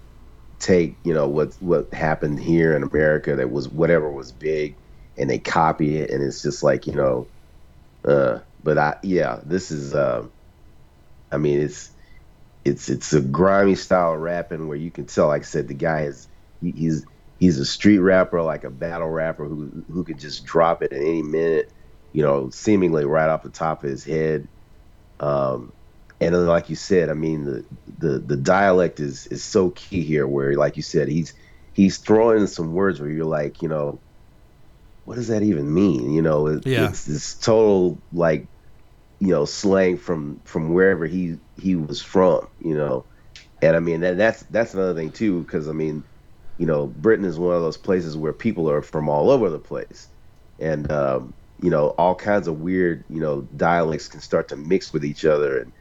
[0.60, 4.78] take you know what what happened here in America that was whatever was big
[5.18, 7.30] and they copy it and it's just like you know
[8.08, 10.34] uh but I yeah this is um
[11.32, 11.92] I mean it's
[12.66, 16.04] it's it's a grimy style rapping where you can tell like I said the guy
[16.04, 16.28] is
[16.62, 17.06] he, he's
[17.38, 21.02] he's a street rapper like a battle rapper who who could just drop it at
[21.02, 21.72] any minute
[22.18, 24.50] you know seemingly right off the top of his head.
[25.20, 25.74] Um
[26.22, 30.04] and then like you said I mean the the the dialect is is so key
[30.04, 31.36] here where like you said he's
[31.74, 34.04] he's throwing some words where you're like you know
[35.06, 36.12] what does that even mean?
[36.12, 36.90] You know it, Yeah.
[36.90, 38.50] it's this total like
[39.20, 43.08] you know slang from from wherever he he was from you know?
[43.62, 46.06] And i mean that, that's that's another thing too because i mean
[46.58, 49.60] you know britain is one of those places where people are from all over the
[49.60, 50.10] place.
[50.60, 54.94] And um you know all kinds of weird you know dialects can start to mix
[54.94, 55.72] with each other and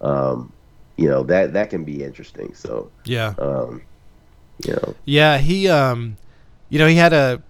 [0.00, 0.52] um
[0.96, 3.34] you know that that can be interesting so Yeah.
[3.38, 3.82] um
[4.66, 6.16] you know Yeah, he um
[6.68, 7.42] you know, he had a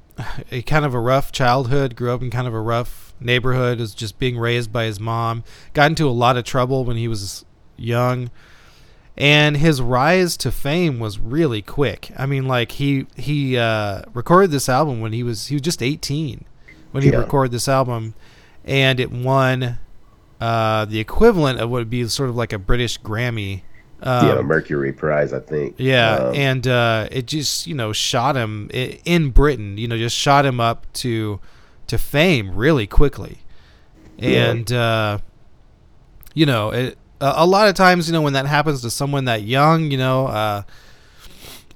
[0.50, 3.94] a kind of a rough childhood, grew up in kind of a rough neighborhood, was
[3.94, 7.44] just being raised by his mom, got into a lot of trouble when he was
[7.76, 8.30] young.
[9.16, 12.10] And his rise to fame was really quick.
[12.16, 15.82] I mean, like he he uh, recorded this album when he was he was just
[15.82, 16.44] 18
[16.92, 17.16] when he Yeah.
[17.18, 18.14] recorded this album,
[18.64, 19.78] and it won
[20.40, 23.62] uh, the equivalent of what would be sort of like a British Grammy.
[24.04, 28.34] Um, yeah mercury prize i think yeah, Um, and uh, it just you know shot
[28.34, 29.78] him in Britain.
[29.78, 31.38] You know, just shot him up to
[31.86, 33.38] to fame really quickly,
[34.18, 34.50] Yeah.
[34.50, 35.18] and uh,
[36.34, 39.26] you know, it, a, a lot of times, you know, when that happens to someone
[39.26, 40.62] that young, you know, uh,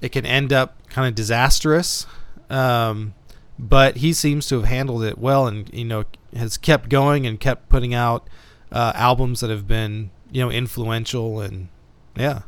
[0.01, 2.05] it can end up kind of disastrous.
[2.49, 3.13] Um,
[3.59, 7.39] but he seems to have handled it well, and you know, has kept going and
[7.39, 8.27] kept putting out
[8.71, 11.69] uh, albums that have been you know influential and
[12.15, 12.41] yeah.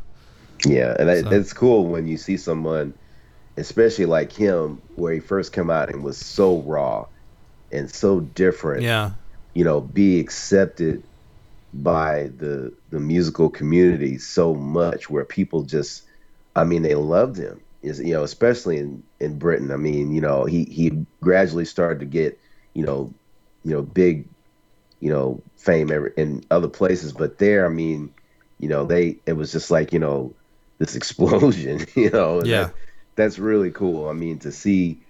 [0.65, 2.93] Yeah, and So- it's cool when you see someone,
[3.57, 7.05] especially like him, where he first came out and was so raw
[7.71, 8.83] and so different.
[8.83, 9.11] Yeah.
[9.53, 11.03] You know, be accepted
[11.73, 16.03] by the the musical community so much, where people just,
[16.55, 17.61] I mean, they loved him.
[17.81, 19.71] Is you know, especially in in Britain.
[19.71, 22.39] I mean, you know, he he gradually started to get,
[22.73, 23.15] you know,
[23.63, 24.29] you know, big,
[24.99, 28.13] you know, fame every, in other places, but there, I mean
[28.61, 30.35] you know they it was just like you know
[30.79, 32.65] this explosion you know Yeah.
[32.65, 32.73] that-
[33.15, 35.01] that's really cool i mean to see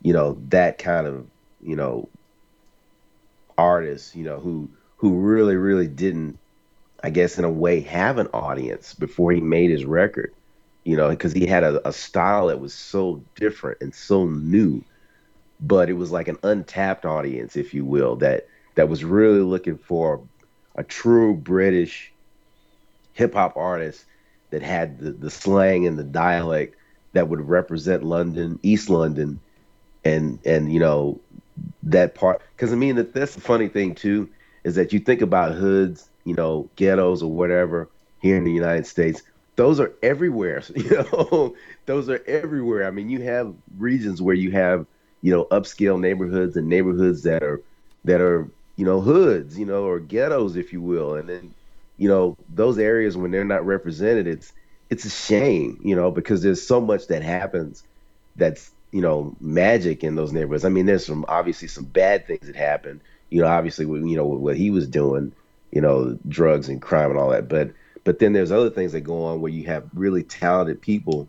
[0.00, 1.26] you know that kind of
[1.60, 2.10] you know
[3.56, 6.38] artist you know who who really really didn't
[7.02, 10.32] i guess in a way have an audience before he made his record
[10.88, 14.82] you know because he had a, a style that was so different and so new
[15.60, 19.76] but it was like an untapped audience if you will that that was really looking
[19.76, 20.20] for
[20.76, 22.12] a true british
[23.12, 24.04] hip hop artist
[24.50, 26.74] that had the, the slang and the dialect
[27.12, 29.40] that would represent London, East London,
[30.04, 31.20] and and you know
[31.82, 32.42] that part.
[32.54, 34.28] Because I mean, that, that's the funny thing too
[34.64, 37.88] is that you think about hoods, you know, ghettos or whatever
[38.20, 39.22] here in the United States.
[39.58, 40.62] Those are everywhere.
[40.76, 42.86] You know, those are everywhere.
[42.86, 44.86] I mean, you have regions where you have
[45.22, 47.62] you know upscale neighborhoods and neighborhoods that are
[48.04, 51.54] that are you know hoods, you know, or ghettos, if you will, and then
[51.98, 54.52] you know those areas when they're not represented it's
[54.88, 57.82] it's a shame you know because there's so much that happens
[58.36, 62.46] that's you know magic in those neighborhoods i mean there's some obviously some bad things
[62.46, 65.34] that happen you know, obviously, you know what he was doing,
[65.70, 67.48] you know, drugs and crime and all that.
[67.48, 67.72] But
[68.04, 71.28] but then there's other things that go on where you have really talented people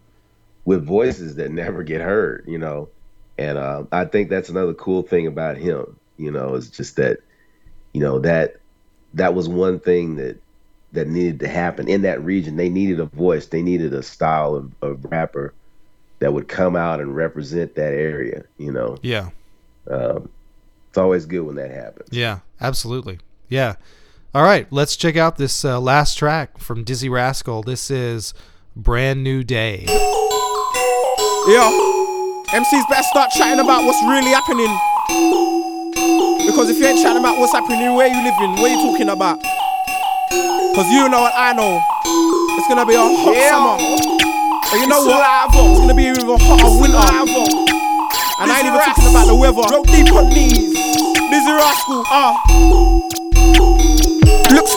[0.65, 2.89] with voices that never get heard, you know.
[3.37, 7.19] And uh, I think that's another cool thing about him, you know, is just that,
[7.93, 8.57] you know, that
[9.13, 10.41] that was one thing that
[10.91, 12.57] that needed to happen in that region.
[12.57, 13.47] They needed a voice.
[13.47, 15.53] They needed a style of, of rapper
[16.19, 18.43] that would come out and represent that area.
[18.57, 18.97] You know.
[19.01, 19.29] Yeah.
[19.89, 20.29] Um,
[20.89, 22.09] it's always good when that happens.
[22.11, 23.19] Yeah, absolutely.
[23.47, 23.75] Yeah.
[24.33, 27.63] All right, let's check out this uh, last track from Dizzee Rascal.
[27.63, 28.33] This is
[28.75, 29.85] Brand New Day.
[31.47, 31.65] Yeah.
[32.53, 34.69] MCs better start chatting about what's really happening.
[36.45, 39.39] Because if you ain't chatting about what's happening, where you living, what you talking about?
[40.29, 41.81] Because you know what I know.
[42.57, 43.49] It's gonna be a hot Yeah.
[43.49, 43.77] summer.
[44.69, 45.25] But you know what?
[45.49, 47.01] It's gonna be even hotter winter.
[48.41, 49.65] And I ain't even talking about the weather.
[49.73, 50.77] Go deep on knees.
[51.33, 52.37] Dizzee Rascal, ah.
[52.49, 53.18] Looks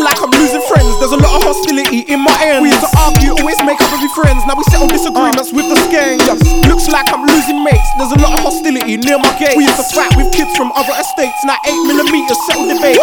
[0.02, 0.90] like I'm losing friends.
[0.98, 2.66] There's a lot of hostility in my end.
[2.66, 4.42] We used to argue, always make up and be friends.
[4.50, 6.18] Now we settle disagreements with the gang.
[6.66, 7.86] Looks like I'm losing mates.
[7.96, 9.54] There's a lot of hostility near my gate.
[9.54, 11.38] We used to fight with kids from other estates.
[11.46, 12.98] Now 8 millimeters settle debates.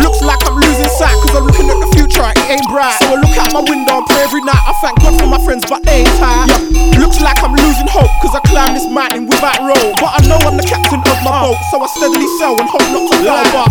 [0.00, 2.24] Looks like I'm losing sight because I'm looking at the future.
[2.24, 2.96] It ain't bright.
[3.04, 4.64] So I look out my window and pray every night.
[4.64, 6.48] I thank God for my friends, but they ain't tight.
[6.96, 9.92] Looks like I'm losing hope because I climb this mountain without rope.
[10.00, 11.52] But I know I'm the captain of my uh.
[11.52, 13.44] boat, so I steadily sail and hope not to fall.
[13.52, 13.68] But,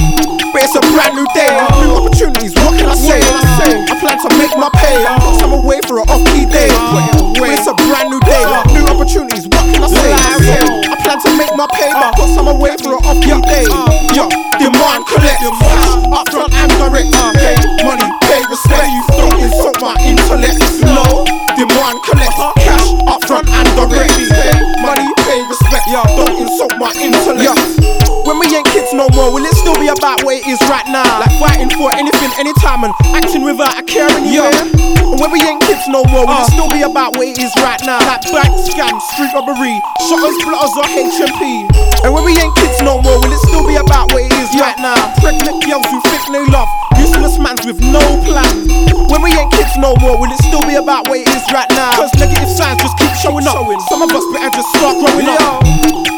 [0.54, 1.50] but it's a brand new day,
[1.82, 2.59] new opportunities.
[2.64, 3.22] What can I say?
[3.22, 5.04] I plan to make my pay.
[5.06, 6.70] I'm away for an off-key day.
[7.40, 9.48] It's a brand new day, new opportunities.
[9.48, 10.12] What can I say?
[10.12, 13.66] I plan to make my pay, but put some away for an off-key day.
[14.16, 17.10] Yo, demand collect, up front and direct.
[17.40, 18.88] Pay money, pay respect.
[18.92, 20.60] You don't insult my intellect.
[20.84, 24.14] No, demand collect, cash up front and direct.
[24.16, 25.86] Pay money, pay respect.
[26.16, 27.79] Don't insult my intellect.
[28.90, 30.88] When we ain't kids no more, will it still be about what it is right
[30.90, 31.06] now?
[31.20, 34.50] Like fighting for anything, anytime, and acting without a care anywhere?
[34.50, 35.36] And when uh.
[35.36, 38.02] we ain't kids no more, will it still be about what it is right now?
[38.10, 39.78] Like bank scams, street robbery,
[40.10, 41.70] shutters, blotters, or HMP?
[42.02, 44.50] And when we ain't kids no more, will it still be about what it is
[44.58, 44.98] right now?
[45.22, 48.50] Pregnant girls who think they love, useless mans with no plan.
[49.14, 51.70] When we ain't kids no more, will it still be about what it is right
[51.78, 51.94] now?
[51.94, 53.60] Cause negative signs just keep showing up.
[53.86, 55.62] Some of us better just start growing up.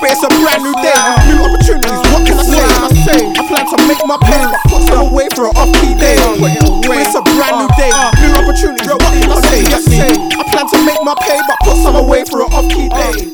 [0.02, 0.98] But it's a brand new day,
[1.30, 2.02] new opportunities.
[2.10, 2.61] What can I say?
[2.64, 6.16] I plan to make my pay, but put some away for an off-key day.
[6.18, 8.88] It's a brand new day, new opportunities.
[8.88, 10.10] What can I say?
[10.14, 13.32] I plan to make my pay, but put some away for an off-key day.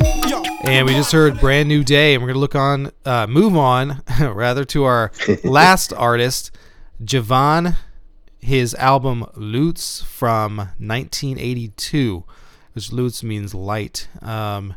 [0.63, 4.01] And we just heard Brand New Day, and we're gonna look on, uh, move on,
[4.21, 5.11] rather to our
[5.43, 6.51] last artist,
[7.03, 7.75] Djavan.
[8.39, 12.23] His album Luz from 1982,
[12.73, 14.07] which Luz means light.
[14.21, 14.75] Um,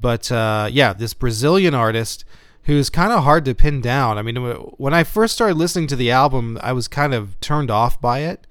[0.00, 2.24] but uh, yeah, this Brazilian artist
[2.64, 4.18] who's kind of hard to pin down.
[4.18, 7.70] I mean, when I first started listening to the album, I was kind of turned
[7.70, 8.46] off by it.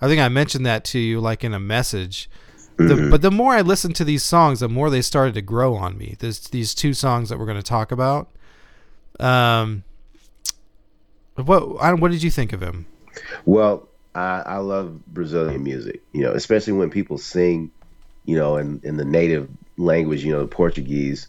[0.00, 2.30] I think I mentioned that to you, like in a message.
[2.76, 5.74] The, but the more I listened to these songs, the more they started to grow
[5.74, 6.14] on me.
[6.20, 8.30] There's these two songs that we're going to talk about.
[9.18, 9.82] Um,
[11.34, 12.86] what what did you think of him?
[13.44, 17.72] Well, I, I love Brazilian music, you know, especially when people sing,
[18.24, 21.26] you know, in, in the native language, you know, the Portuguese,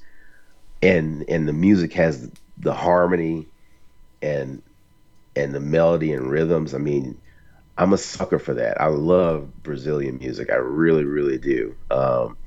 [0.82, 3.48] and and the music has the harmony
[4.22, 4.62] and
[5.36, 6.74] and the melody and rhythms.
[6.74, 7.20] I mean,
[7.78, 8.82] I'm a sucker for that.
[8.82, 10.50] I love Brazilian music.
[10.52, 11.76] I really, really do.
[11.90, 12.38] Um,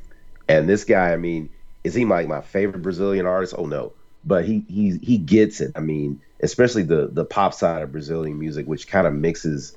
[0.49, 1.49] and this guy, I mean,
[1.85, 3.55] is he like my favorite Brazilian artist?
[3.57, 5.73] Oh no, but he he he gets it.
[5.75, 9.77] I mean, especially the the pop side of Brazilian music, which kind of mixes,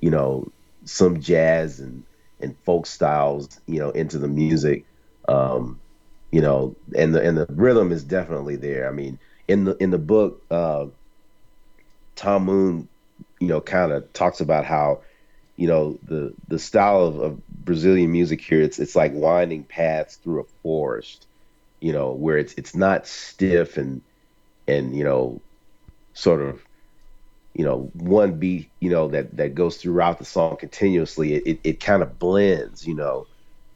[0.00, 0.52] you know,
[0.84, 2.04] some jazz and
[2.40, 4.86] and folk styles, you know, into the music.
[5.28, 5.80] Um,
[6.32, 8.88] you know, and the and the rhythm is definitely there.
[8.88, 10.86] I mean, in the in the book, uh,
[12.16, 12.88] Tom Moon,
[13.40, 15.02] you know, kind of talks about how,
[15.56, 20.16] you know, the the style of, of Brazilian music here, it's it's like winding paths
[20.16, 21.26] through a forest,
[21.80, 24.02] you know, where it's it's not stiff and
[24.68, 25.42] and you know,
[26.14, 26.62] sort of,
[27.54, 31.34] you know, one beat, you know, that that goes throughout the song continuously.
[31.34, 33.28] It it, it kind of blends, you know,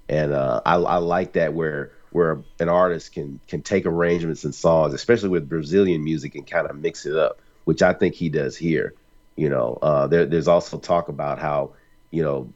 [0.08, 4.54] and uh, I I like that where where an artist can can take arrangements and
[4.54, 8.28] songs, especially with Brazilian music, and kind of mix it up, which I think he
[8.28, 8.94] does here.
[9.36, 11.74] You know, uh, there, there's also talk about how
[12.10, 12.52] you know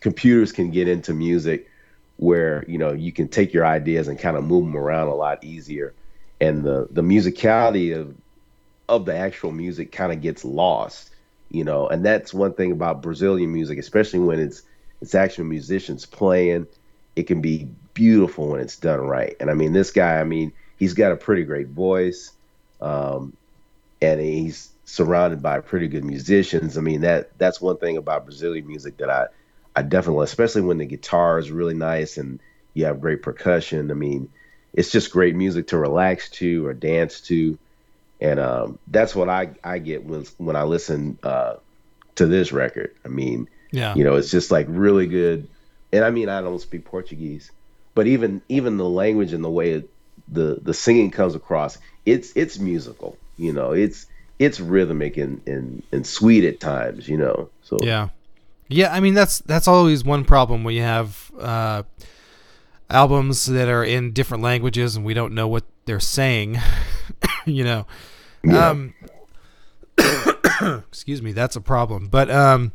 [0.00, 1.68] computers can get into music
[2.16, 5.14] where you know you can take your ideas and kind of move them around a
[5.14, 5.94] lot easier,
[6.40, 8.16] and the the musicality of
[8.88, 11.10] of the actual music kind of gets lost.
[11.48, 14.62] You know, and that's one thing about Brazilian music, especially when it's
[15.00, 16.66] it's actual musicians playing.
[17.16, 19.34] It can be beautiful when it's done right.
[19.40, 22.32] And I mean, this guy, I mean, he's got a pretty great voice,
[22.80, 23.36] um,
[24.00, 26.78] and he's surrounded by pretty good musicians.
[26.78, 29.26] I mean that that's one thing about Brazilian music that I
[29.74, 32.40] I definitely, especially when the guitar is really nice and
[32.74, 33.90] you have great percussion.
[33.90, 34.30] I mean,
[34.72, 37.58] it's just great music to relax to or dance to,
[38.20, 41.54] and um, that's what I I get when when I listen uh,
[42.16, 42.90] to this record.
[43.04, 43.94] I mean, Yeah.
[43.94, 45.48] you know, it's just like really good.
[45.92, 47.50] And I mean, I don't speak Portuguese,
[47.94, 49.90] but even even the language and the way it,
[50.28, 53.16] the the singing comes across, it's it's musical.
[53.36, 54.06] You know, it's
[54.38, 57.08] it's rhythmic and and, and sweet at times.
[57.08, 58.08] You know, so Yeah,
[58.68, 58.92] yeah.
[58.92, 61.82] I mean, that's that's always one problem when you have uh,
[62.90, 66.58] albums that are in different languages and we don't know what they're saying.
[67.46, 67.86] you know,
[68.44, 68.70] Yeah.
[68.70, 68.94] um,
[70.88, 72.08] excuse me, that's a problem.
[72.08, 72.72] But um,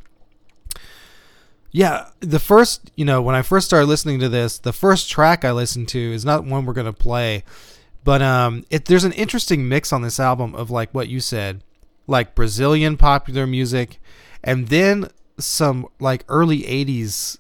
[1.72, 5.46] yeah, the first, you know, when I first started listening to this, the first track
[5.46, 7.44] I listened to is not one we're gonna play,
[8.04, 11.64] but um, it there's an interesting mix on this album of like what you said,
[12.08, 14.00] like Brazilian popular music,
[14.44, 15.08] and then
[15.38, 17.38] some like early '80s,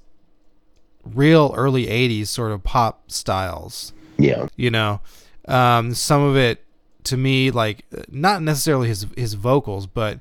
[1.03, 3.93] real early '80s sort of pop styles.
[4.17, 5.01] Yeah, you know
[5.47, 6.63] um, some of it
[7.03, 10.19] to me like not necessarily his his vocals but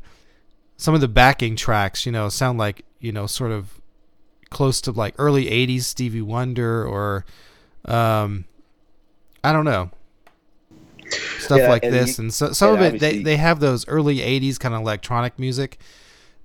[0.78, 3.79] some of the backing tracks you know sound like you know sort of
[4.50, 7.24] close to like early 80s Stevie Wonder or
[7.86, 8.44] um
[9.44, 9.90] I don't know
[11.36, 13.60] stuff Yeah, like and this you- and so, some and of it they, they have
[13.60, 15.78] those early 80s kind of electronic music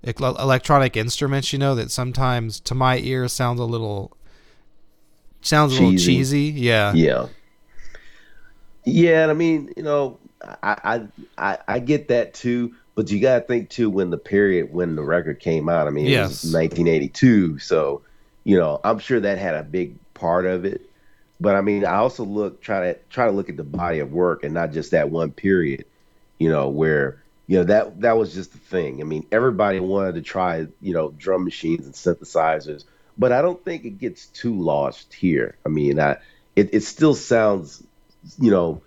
[0.03, 4.15] electronic instruments you know that sometimes to my ear sounds a little
[5.41, 5.93] sounds a little Cheesy.
[5.93, 7.29] cheesy yeah yeah,
[8.85, 9.23] yeah.
[9.23, 12.75] And I mean, you know, I I I, I get that too.
[12.95, 15.87] But you got to think too when the period when the record came out.
[15.87, 16.43] I mean, it Yes.
[16.43, 18.01] was 1982, so
[18.45, 20.81] you know, I'm sure that had a big part of it.
[21.41, 24.13] But I mean, I also look try to try to look at the body of
[24.13, 25.85] work and not just that one period.
[26.39, 29.01] You know, where you know that that was just the thing.
[29.01, 32.85] I mean, everybody wanted to try you know drum machines and synthesizers,
[33.17, 35.57] but I don't think it gets too lost here.
[35.65, 36.17] I mean, I
[36.55, 37.83] it, it still sounds
[38.39, 38.81] you know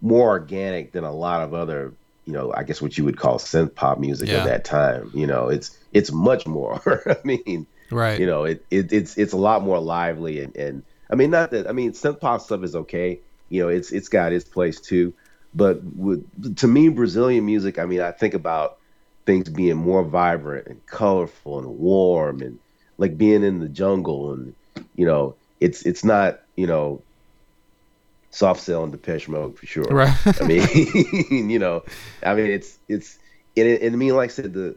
[0.00, 1.92] more organic than a lot of other
[2.32, 4.38] you know I guess what you would call synth pop music Yeah.
[4.38, 5.10] at that time.
[5.14, 6.80] You know, it's it's much more.
[7.06, 10.82] I mean, right you know it, it it's it's a lot more lively and and
[11.10, 13.20] i mean not that i mean synth pop stuff is okay
[13.50, 15.12] you know it's it's got its place too
[15.54, 18.78] but with, to me brazilian music i mean i think about
[19.26, 22.58] things being more vibrant and colorful and warm and
[22.96, 24.54] like being in the jungle and
[24.94, 27.02] you know it's it's not you know
[28.32, 30.40] soft cell and depeche mode for sure Right.
[30.40, 30.66] i mean
[31.50, 31.84] you know
[32.24, 33.18] i mean it's it's
[33.56, 34.76] and, it, and i mean like i said the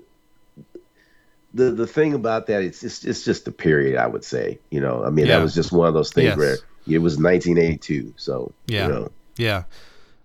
[1.53, 4.81] the the thing about that it's just it's just the period I would say you
[4.81, 5.37] know I mean Yeah.
[5.37, 6.37] that was just one of those things Yes.
[6.37, 8.87] where it was 1982 so Yeah.
[8.87, 9.63] you know Yeah,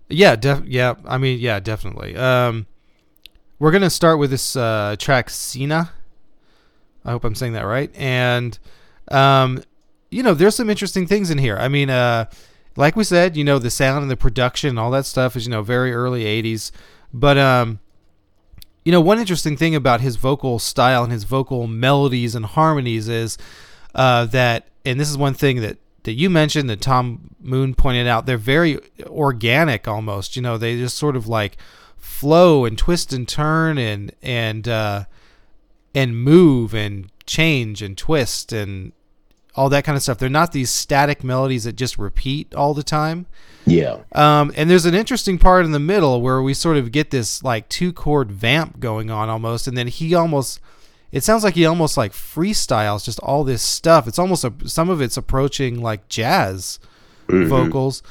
[0.09, 0.95] yeah, def- yeah.
[1.05, 2.15] I mean, yeah, definitely.
[2.17, 2.65] Um,
[3.59, 5.91] we're gonna start with this uh, track "Sina."
[7.05, 7.89] I hope I'm saying that right.
[7.95, 8.57] And,
[9.09, 9.63] um,
[10.09, 11.57] you know, there's some interesting things in here.
[11.57, 12.25] I mean, uh,
[12.75, 15.45] like we said, you know, the sound and the production, and all that stuff is
[15.45, 16.71] you know very early '80s.
[17.13, 17.79] But um,
[18.83, 23.07] you know, one interesting thing about his vocal style and his vocal melodies and harmonies
[23.07, 23.37] is
[23.93, 28.07] uh, that, and this is one thing that that you mentioned that Tom Moon pointed
[28.07, 28.25] out.
[28.25, 30.35] They're very organic, almost.
[30.35, 31.57] You know, they just sort of like
[31.97, 35.05] flow and twist and turn and and uh,
[35.93, 38.93] and move and change and twist and
[39.55, 40.17] all that kind of stuff.
[40.17, 43.25] They're not these static melodies that just repeat all the time.
[43.65, 47.11] yeah Um, and there's an interesting part in the middle where we sort of get
[47.11, 50.59] this like two chord vamp going on almost, and then he almost.
[51.11, 54.07] It sounds like he almost like freestyles just all this stuff.
[54.07, 56.79] It's almost a, some of it's approaching like jazz
[57.27, 58.01] vocals,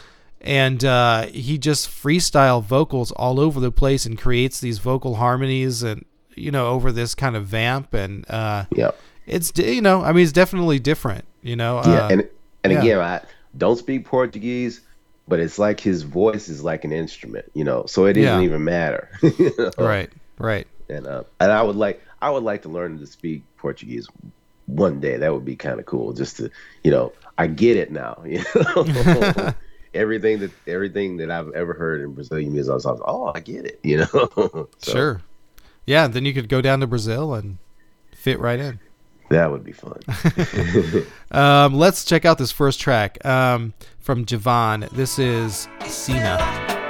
[0.43, 5.83] and uh, he just freestyle vocals all over the place and creates these vocal harmonies
[5.83, 8.91] and you know over this kind of vamp and uh, yeah
[9.31, 11.25] it's you know I mean it's definitely different.
[11.43, 12.29] You know, yeah uh, and
[12.65, 12.81] and yeah.
[12.81, 13.23] again I
[13.57, 14.83] don't speak Portuguese
[15.27, 18.41] but it's like his voice is like an instrument you know so it doesn't Yeah.
[18.43, 19.71] even matter you know?
[19.79, 20.67] right, right.
[20.89, 24.07] and uh, and I would like I would like to learn to speak Portuguese
[24.67, 25.17] one day.
[25.17, 26.13] That would be kind of cool.
[26.13, 26.51] Just to
[26.85, 28.23] you know, I get it now.
[28.27, 29.55] You know,
[29.95, 33.41] everything that everything that I've ever heard in Brazilian music, I was like, oh, I
[33.41, 33.81] get it.
[33.83, 35.23] You know, So Sure.
[35.87, 37.57] Yeah, then you could go down to Brazil and
[38.13, 38.79] fit right in.
[39.31, 40.01] That would be fun.
[41.33, 44.91] Um, let's check out this first track um, from Djavan.
[44.91, 46.39] This is Sina.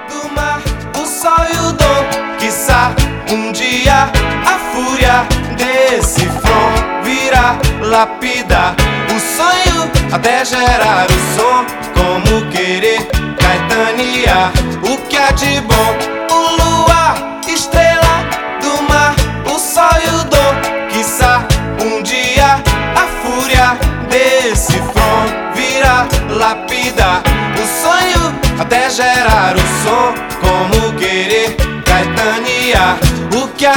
[0.08, 0.62] do mar,
[0.96, 2.38] o sol e o dom.
[2.38, 2.96] Quiçá
[3.30, 4.04] um dia
[4.46, 5.28] a fúria
[5.58, 8.74] desse front virá lapidar
[9.14, 11.66] o sonho até gerar o som.
[11.92, 14.50] Como querer caetanear
[14.90, 15.90] o que há de bom.
[16.32, 18.24] O luar, estrela
[18.62, 18.82] do
[26.90, 27.22] vida,
[27.54, 30.14] o sonho até gerar o som.
[30.40, 32.96] Como querer, Caetania,
[33.36, 33.74] o que há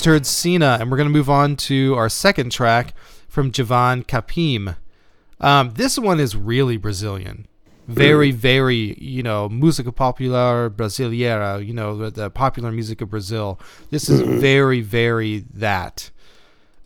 [0.00, 2.94] just heard Sina, and we're going to move on to our second track
[3.28, 4.76] from Djavan Capim.
[5.42, 7.46] Um, this one is really Brazilian.
[7.86, 13.60] Very, very, you know, música popular brasileira, you know, the, the popular music of Brazil.
[13.90, 16.10] This is very, very that.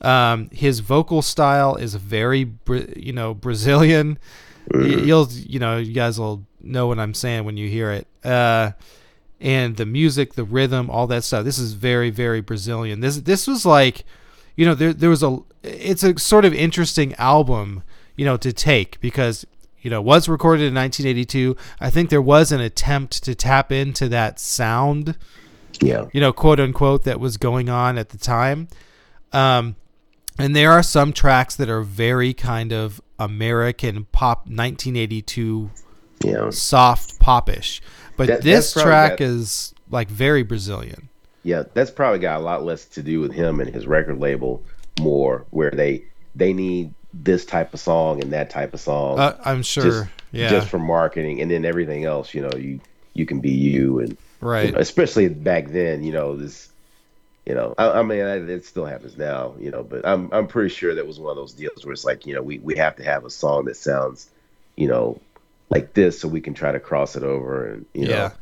[0.01, 2.51] Um, his vocal style is very,
[2.97, 4.19] you know, Brazilian.
[4.75, 8.09] You'll, you know, you guys will know what I'm saying when you hear it.
[8.25, 8.73] Uh,
[9.45, 11.45] and the music, the rhythm, all that stuff.
[11.45, 13.01] This is very, very Brazilian.
[13.01, 14.05] This, this was like,
[14.57, 17.83] you know, there, there was a, it's a sort of interesting album,
[18.17, 19.45] you know, to take because,
[19.83, 21.57] you know, it was recorded in 1982.
[21.79, 25.17] I think there was an attempt to tap into that sound
[25.83, 26.07] Yeah.
[26.15, 28.69] you know, quote unquote, that was going on at the time.
[29.33, 29.77] Um,
[30.39, 35.71] and there are some tracks that are very kind of American pop 1982
[36.25, 36.49] Yeah.
[36.51, 37.83] soft popish.
[38.17, 41.09] But That- this track got- is like very Brazilian.
[41.43, 44.63] Yeah, that's probably got a lot less to do with him and his record label
[44.99, 46.05] more where they
[46.35, 49.19] they need this type of song and that type of song.
[49.19, 49.85] Uh, I'm sure.
[49.85, 50.49] just, yeah.
[50.49, 52.81] just for marketing and then everything else, you know, you
[53.13, 54.67] you can be you and right.
[54.67, 56.71] you know, especially back then, you know, this
[57.47, 60.47] you know, I, I mean, I, it still happens now, you know, but I'm I'm
[60.47, 62.77] pretty sure that was one of those deals where it's like, you know, we we
[62.77, 64.31] have to have a song that sounds,
[64.77, 65.21] you know,
[65.71, 68.17] like this so we can try to cross it over and you yeah.
[68.17, 68.33] know.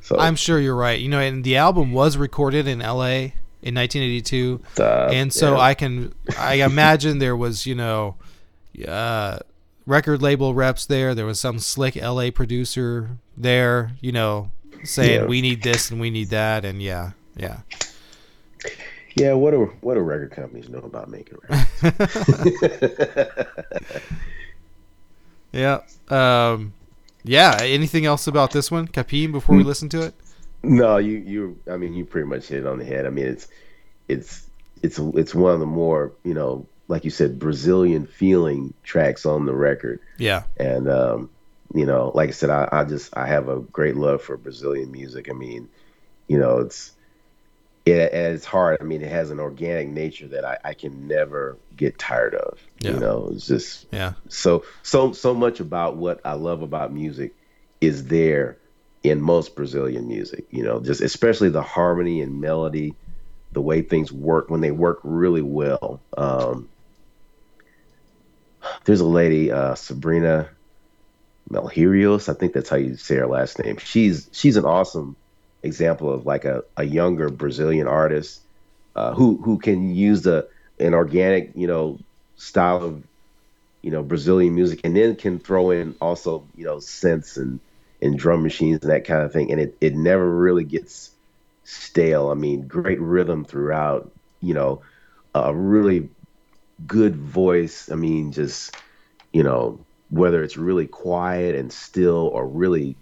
[0.00, 0.98] So I'm sure you're right.
[0.98, 3.30] You know, and the album was recorded in LA
[3.62, 4.60] in 1982.
[4.78, 5.60] uh, and so yeah.
[5.60, 8.16] I can I imagine there was you know
[8.86, 9.38] uh,
[9.86, 11.14] record label reps there.
[11.14, 14.50] There was some slick LA producer there, you know,
[14.84, 15.26] saying Yeah.
[15.26, 17.60] we need this and we need that, and yeah, yeah.
[19.14, 22.16] Yeah, what do what do record companies know about making records?
[25.52, 25.80] Yeah.
[26.08, 26.72] Um,
[27.24, 27.58] yeah.
[27.60, 29.58] Anything else about this one, Capim, before Hmm.
[29.58, 30.14] we listen to it?
[30.64, 33.04] no, you you I mean you pretty much hit it on the head.
[33.06, 33.48] I mean it's
[34.08, 34.46] it's
[34.82, 39.46] it's it's one of the more, you know, like you said, Brazilian feeling tracks on
[39.46, 40.00] the record.
[40.18, 40.44] Yeah.
[40.58, 41.30] And um,
[41.74, 44.92] you know, like I said, I, I just I have a great love for Brazilian
[44.92, 45.28] music.
[45.30, 45.68] I mean,
[46.28, 46.92] you know, it's
[47.84, 48.78] it, and it's hard.
[48.80, 52.60] I mean, it has an organic nature that I, I can never get tired of.
[52.82, 52.92] Yeah.
[52.92, 54.14] You know, it's just Yeah.
[54.28, 57.34] so so so much about what I love about music
[57.80, 58.58] is there
[59.02, 60.46] in most Brazilian music.
[60.50, 62.96] You know, just especially the harmony and melody,
[63.52, 66.02] the way things work when they work really well.
[66.16, 66.68] Um,
[68.84, 70.50] there's a lady, uh, Sabrina
[71.50, 72.28] Malheiros.
[72.28, 73.76] I think that's how you say her last name.
[73.78, 75.16] She's she's an awesome
[75.62, 78.40] example of like a, a younger Brazilian artist
[78.96, 81.98] uh, who who can use the an organic you know
[82.36, 83.02] style of
[83.82, 87.60] you know Brazilian music and then can throw in also you know synths and
[88.00, 91.12] and drum machines and that kind of thing and it, it never really gets
[91.64, 92.30] stale.
[92.30, 94.10] I mean, great rhythm throughout.
[94.40, 94.82] You know,
[95.34, 96.08] a really
[96.86, 97.90] good voice.
[97.90, 98.76] I mean, just
[99.32, 99.80] you know,
[100.10, 102.96] whether it's really quiet and still or really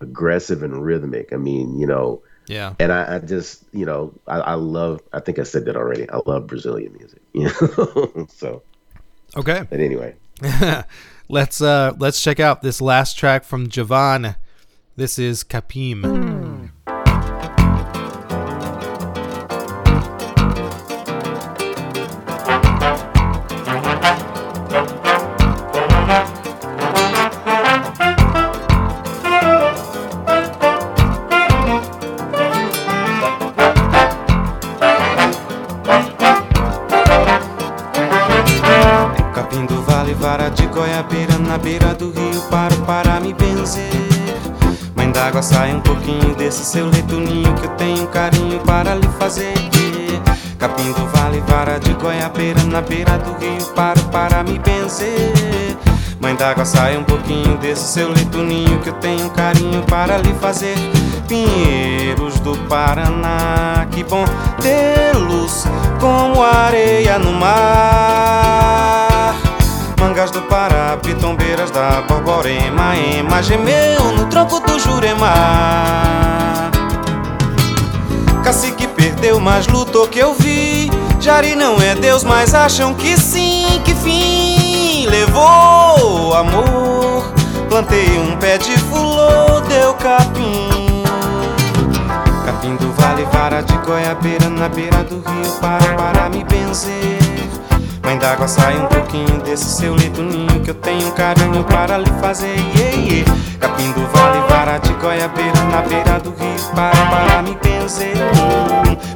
[0.00, 1.32] aggressive and rhythmic.
[1.32, 2.74] I mean, you know, Yeah.
[2.78, 5.00] and I, I just, you know, I, I love.
[5.12, 6.08] I think I said that already.
[6.10, 7.20] I love Brazilian music.
[7.34, 8.62] You know, so.
[9.36, 9.66] Okay.
[9.68, 10.14] But anyway,
[11.28, 14.36] let's uh let's check out this last track from Djavan.
[14.96, 16.00] This is Capim.
[16.02, 16.65] Capim
[45.76, 49.54] um pouquinho desse seu leito ninho Que eu tenho carinho para lhe fazer
[50.58, 55.76] Capim do vale, vara de goiabeira Na beira do rio paro para me benzer.
[56.18, 60.32] Mãe d'água, sai um pouquinho desse seu leito ninho Que eu tenho carinho para lhe
[60.34, 60.76] fazer
[61.28, 63.86] Pinheiros do Paraná.
[63.90, 64.24] Que bom
[64.60, 65.66] tê-los
[66.00, 69.05] como areia no mar
[70.00, 75.32] Mangas do Pará, pitombeiras da Borborema Ema gemeu no tronco do Jurema.
[78.44, 80.90] Cacique perdeu, mas lutou que eu vi.
[81.18, 87.32] Jari não é Deus, mas acham que sim Que fim levou amor.
[87.68, 91.02] Plantei um pé de fulô, deu capim.
[92.44, 97.15] Capim do vale, vara de goiabeira Na beira do rio, para para me benzer
[98.06, 101.98] Mãe d'água, sai um pouquinho desse seu leito ninho Que eu tenho um carinho para
[101.98, 102.54] lhe fazer.
[102.76, 103.32] Yeah, yeah.
[103.58, 108.14] Capim do vale, vara de goiabeira Na beira do rio, para para me benzer.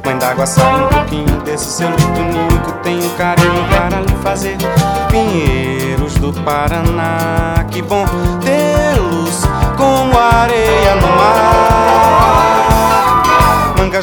[0.03, 4.01] Mãe d'água, sai um pouquinho desse seu leito ninho Que eu tenho um carinho para
[4.01, 4.57] lhe fazer.
[5.09, 8.05] Pinheiros do Paraná Que bom
[8.41, 9.45] tê-los
[9.77, 12.60] como areia no mar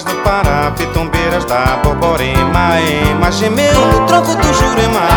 [0.04, 5.08] Do Pará, pitombeiras da Borborema Ema gemeu no tronco do Jurema.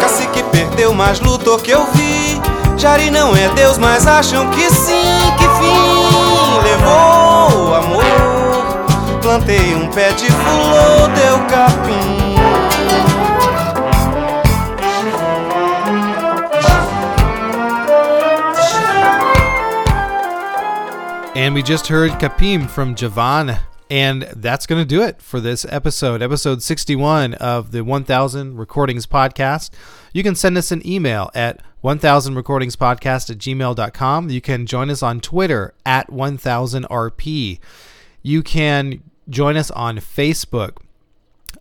[0.00, 2.40] Cacique perdeu, mas lutou que eu vi.
[2.76, 9.20] Jari não é Deus, mas acham que sim Que fim levou o amor.
[9.22, 12.17] Plantei um pé de fulô, deu capim
[21.48, 23.58] And we just heard Capim from Djavan.
[23.88, 29.06] And that's going to do it for this episode, episode 61 of the 1000 Recordings
[29.06, 29.70] Podcast.
[30.12, 34.28] You can send us an email at 1000recordingspodcast at gmail.com.
[34.28, 37.60] You can join us on Twitter at 1000RP.
[38.20, 40.76] You can join us on Facebook.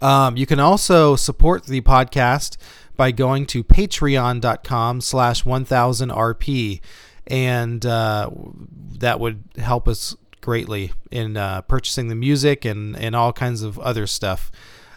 [0.02, 2.58] Um, you can also support the podcast
[2.98, 6.82] by going to patreon.com slash 1000rp
[7.28, 8.30] and uh,
[9.00, 13.78] that would help us greatly in uh, purchasing the music and, and all kinds of
[13.80, 14.52] other stuff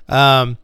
[0.09, 0.59] um,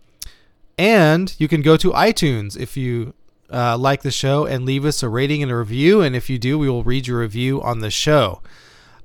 [0.79, 3.15] and you can go to itunes if you
[3.53, 6.39] uh, like the show and leave us a rating and a review and if you
[6.39, 8.41] do we will read your review on the show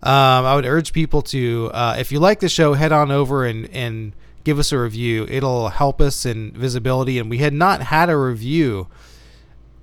[0.04, 3.46] um, I would urge people to, uh, if you like the show, head on over
[3.46, 5.28] and, and give us a review.
[5.30, 7.20] It'll help us in visibility.
[7.20, 8.88] And we had not had a review.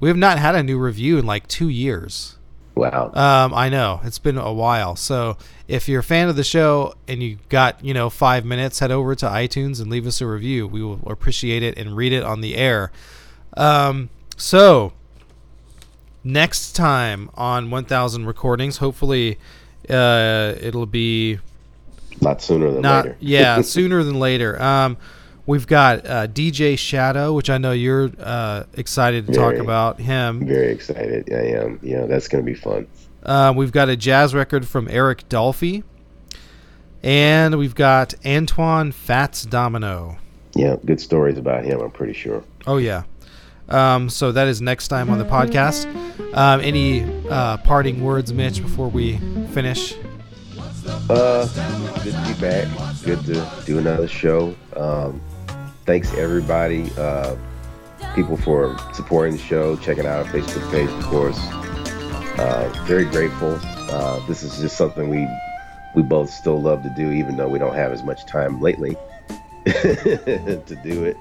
[0.01, 2.37] We have not had a new review in like two years.
[2.79, 3.11] Wow.
[3.15, 4.97] Um, I know it's been a while.
[4.97, 8.79] So if you're a fan of the show and you got you know five minutes,
[8.79, 10.67] head over to iTunes and leave us a review.
[10.67, 12.91] We will appreciate it and read it on the air.
[13.57, 14.93] Um, so
[16.25, 19.39] next time on 1000 recordings, hopefully
[19.91, 21.39] uh, it'll be
[22.21, 23.17] Not sooner than not later.
[23.21, 24.61] yeah sooner than later.
[24.63, 24.97] Um,
[25.49, 30.47] we've got uh, DJ Shadow, which I know you're uh, excited to talk about him.
[30.47, 31.33] Very excited.
[31.33, 31.81] I am.
[31.83, 32.87] Yeah, that's going to be fun.
[33.23, 35.83] Uh, we've got a jazz record from Eric Dolphy.
[37.03, 40.19] And we've got Antoine Fats Domino.
[40.55, 42.45] Yeah, good stories about him, I'm pretty sure.
[42.67, 43.05] Oh, yeah.
[43.69, 45.87] Um, so that is next time on the podcast.
[46.35, 49.19] Um, any uh, parting words, Mitch, before we
[49.53, 49.95] finish?
[51.09, 51.47] Uh,
[52.03, 52.69] good to be back.
[53.05, 54.55] Good to do another show.
[54.75, 55.21] Um,
[55.89, 57.35] thanks everybody, uh,
[58.15, 61.39] people for supporting the show, checking out our Facebook page, of course.
[62.39, 63.59] Uh, very grateful.
[63.91, 65.27] Uh, this is just something we
[65.95, 68.99] we both still love to do, even though we don't have as much time lately
[69.65, 71.17] to do it.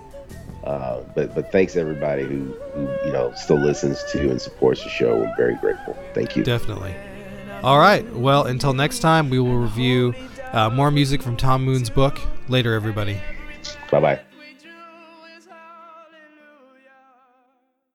[0.65, 4.89] Uh, but but thanks everybody who, who you know still listens to and supports the
[4.89, 5.17] show.
[5.17, 5.97] We're very grateful.
[6.13, 6.43] Thank you.
[6.43, 6.93] Definitely.
[7.63, 8.05] All right.
[8.13, 10.13] Well, until next time, we will review
[10.51, 13.21] uh, more music from Tom Moon's book later, everybody.
[13.89, 14.26] Bye bye.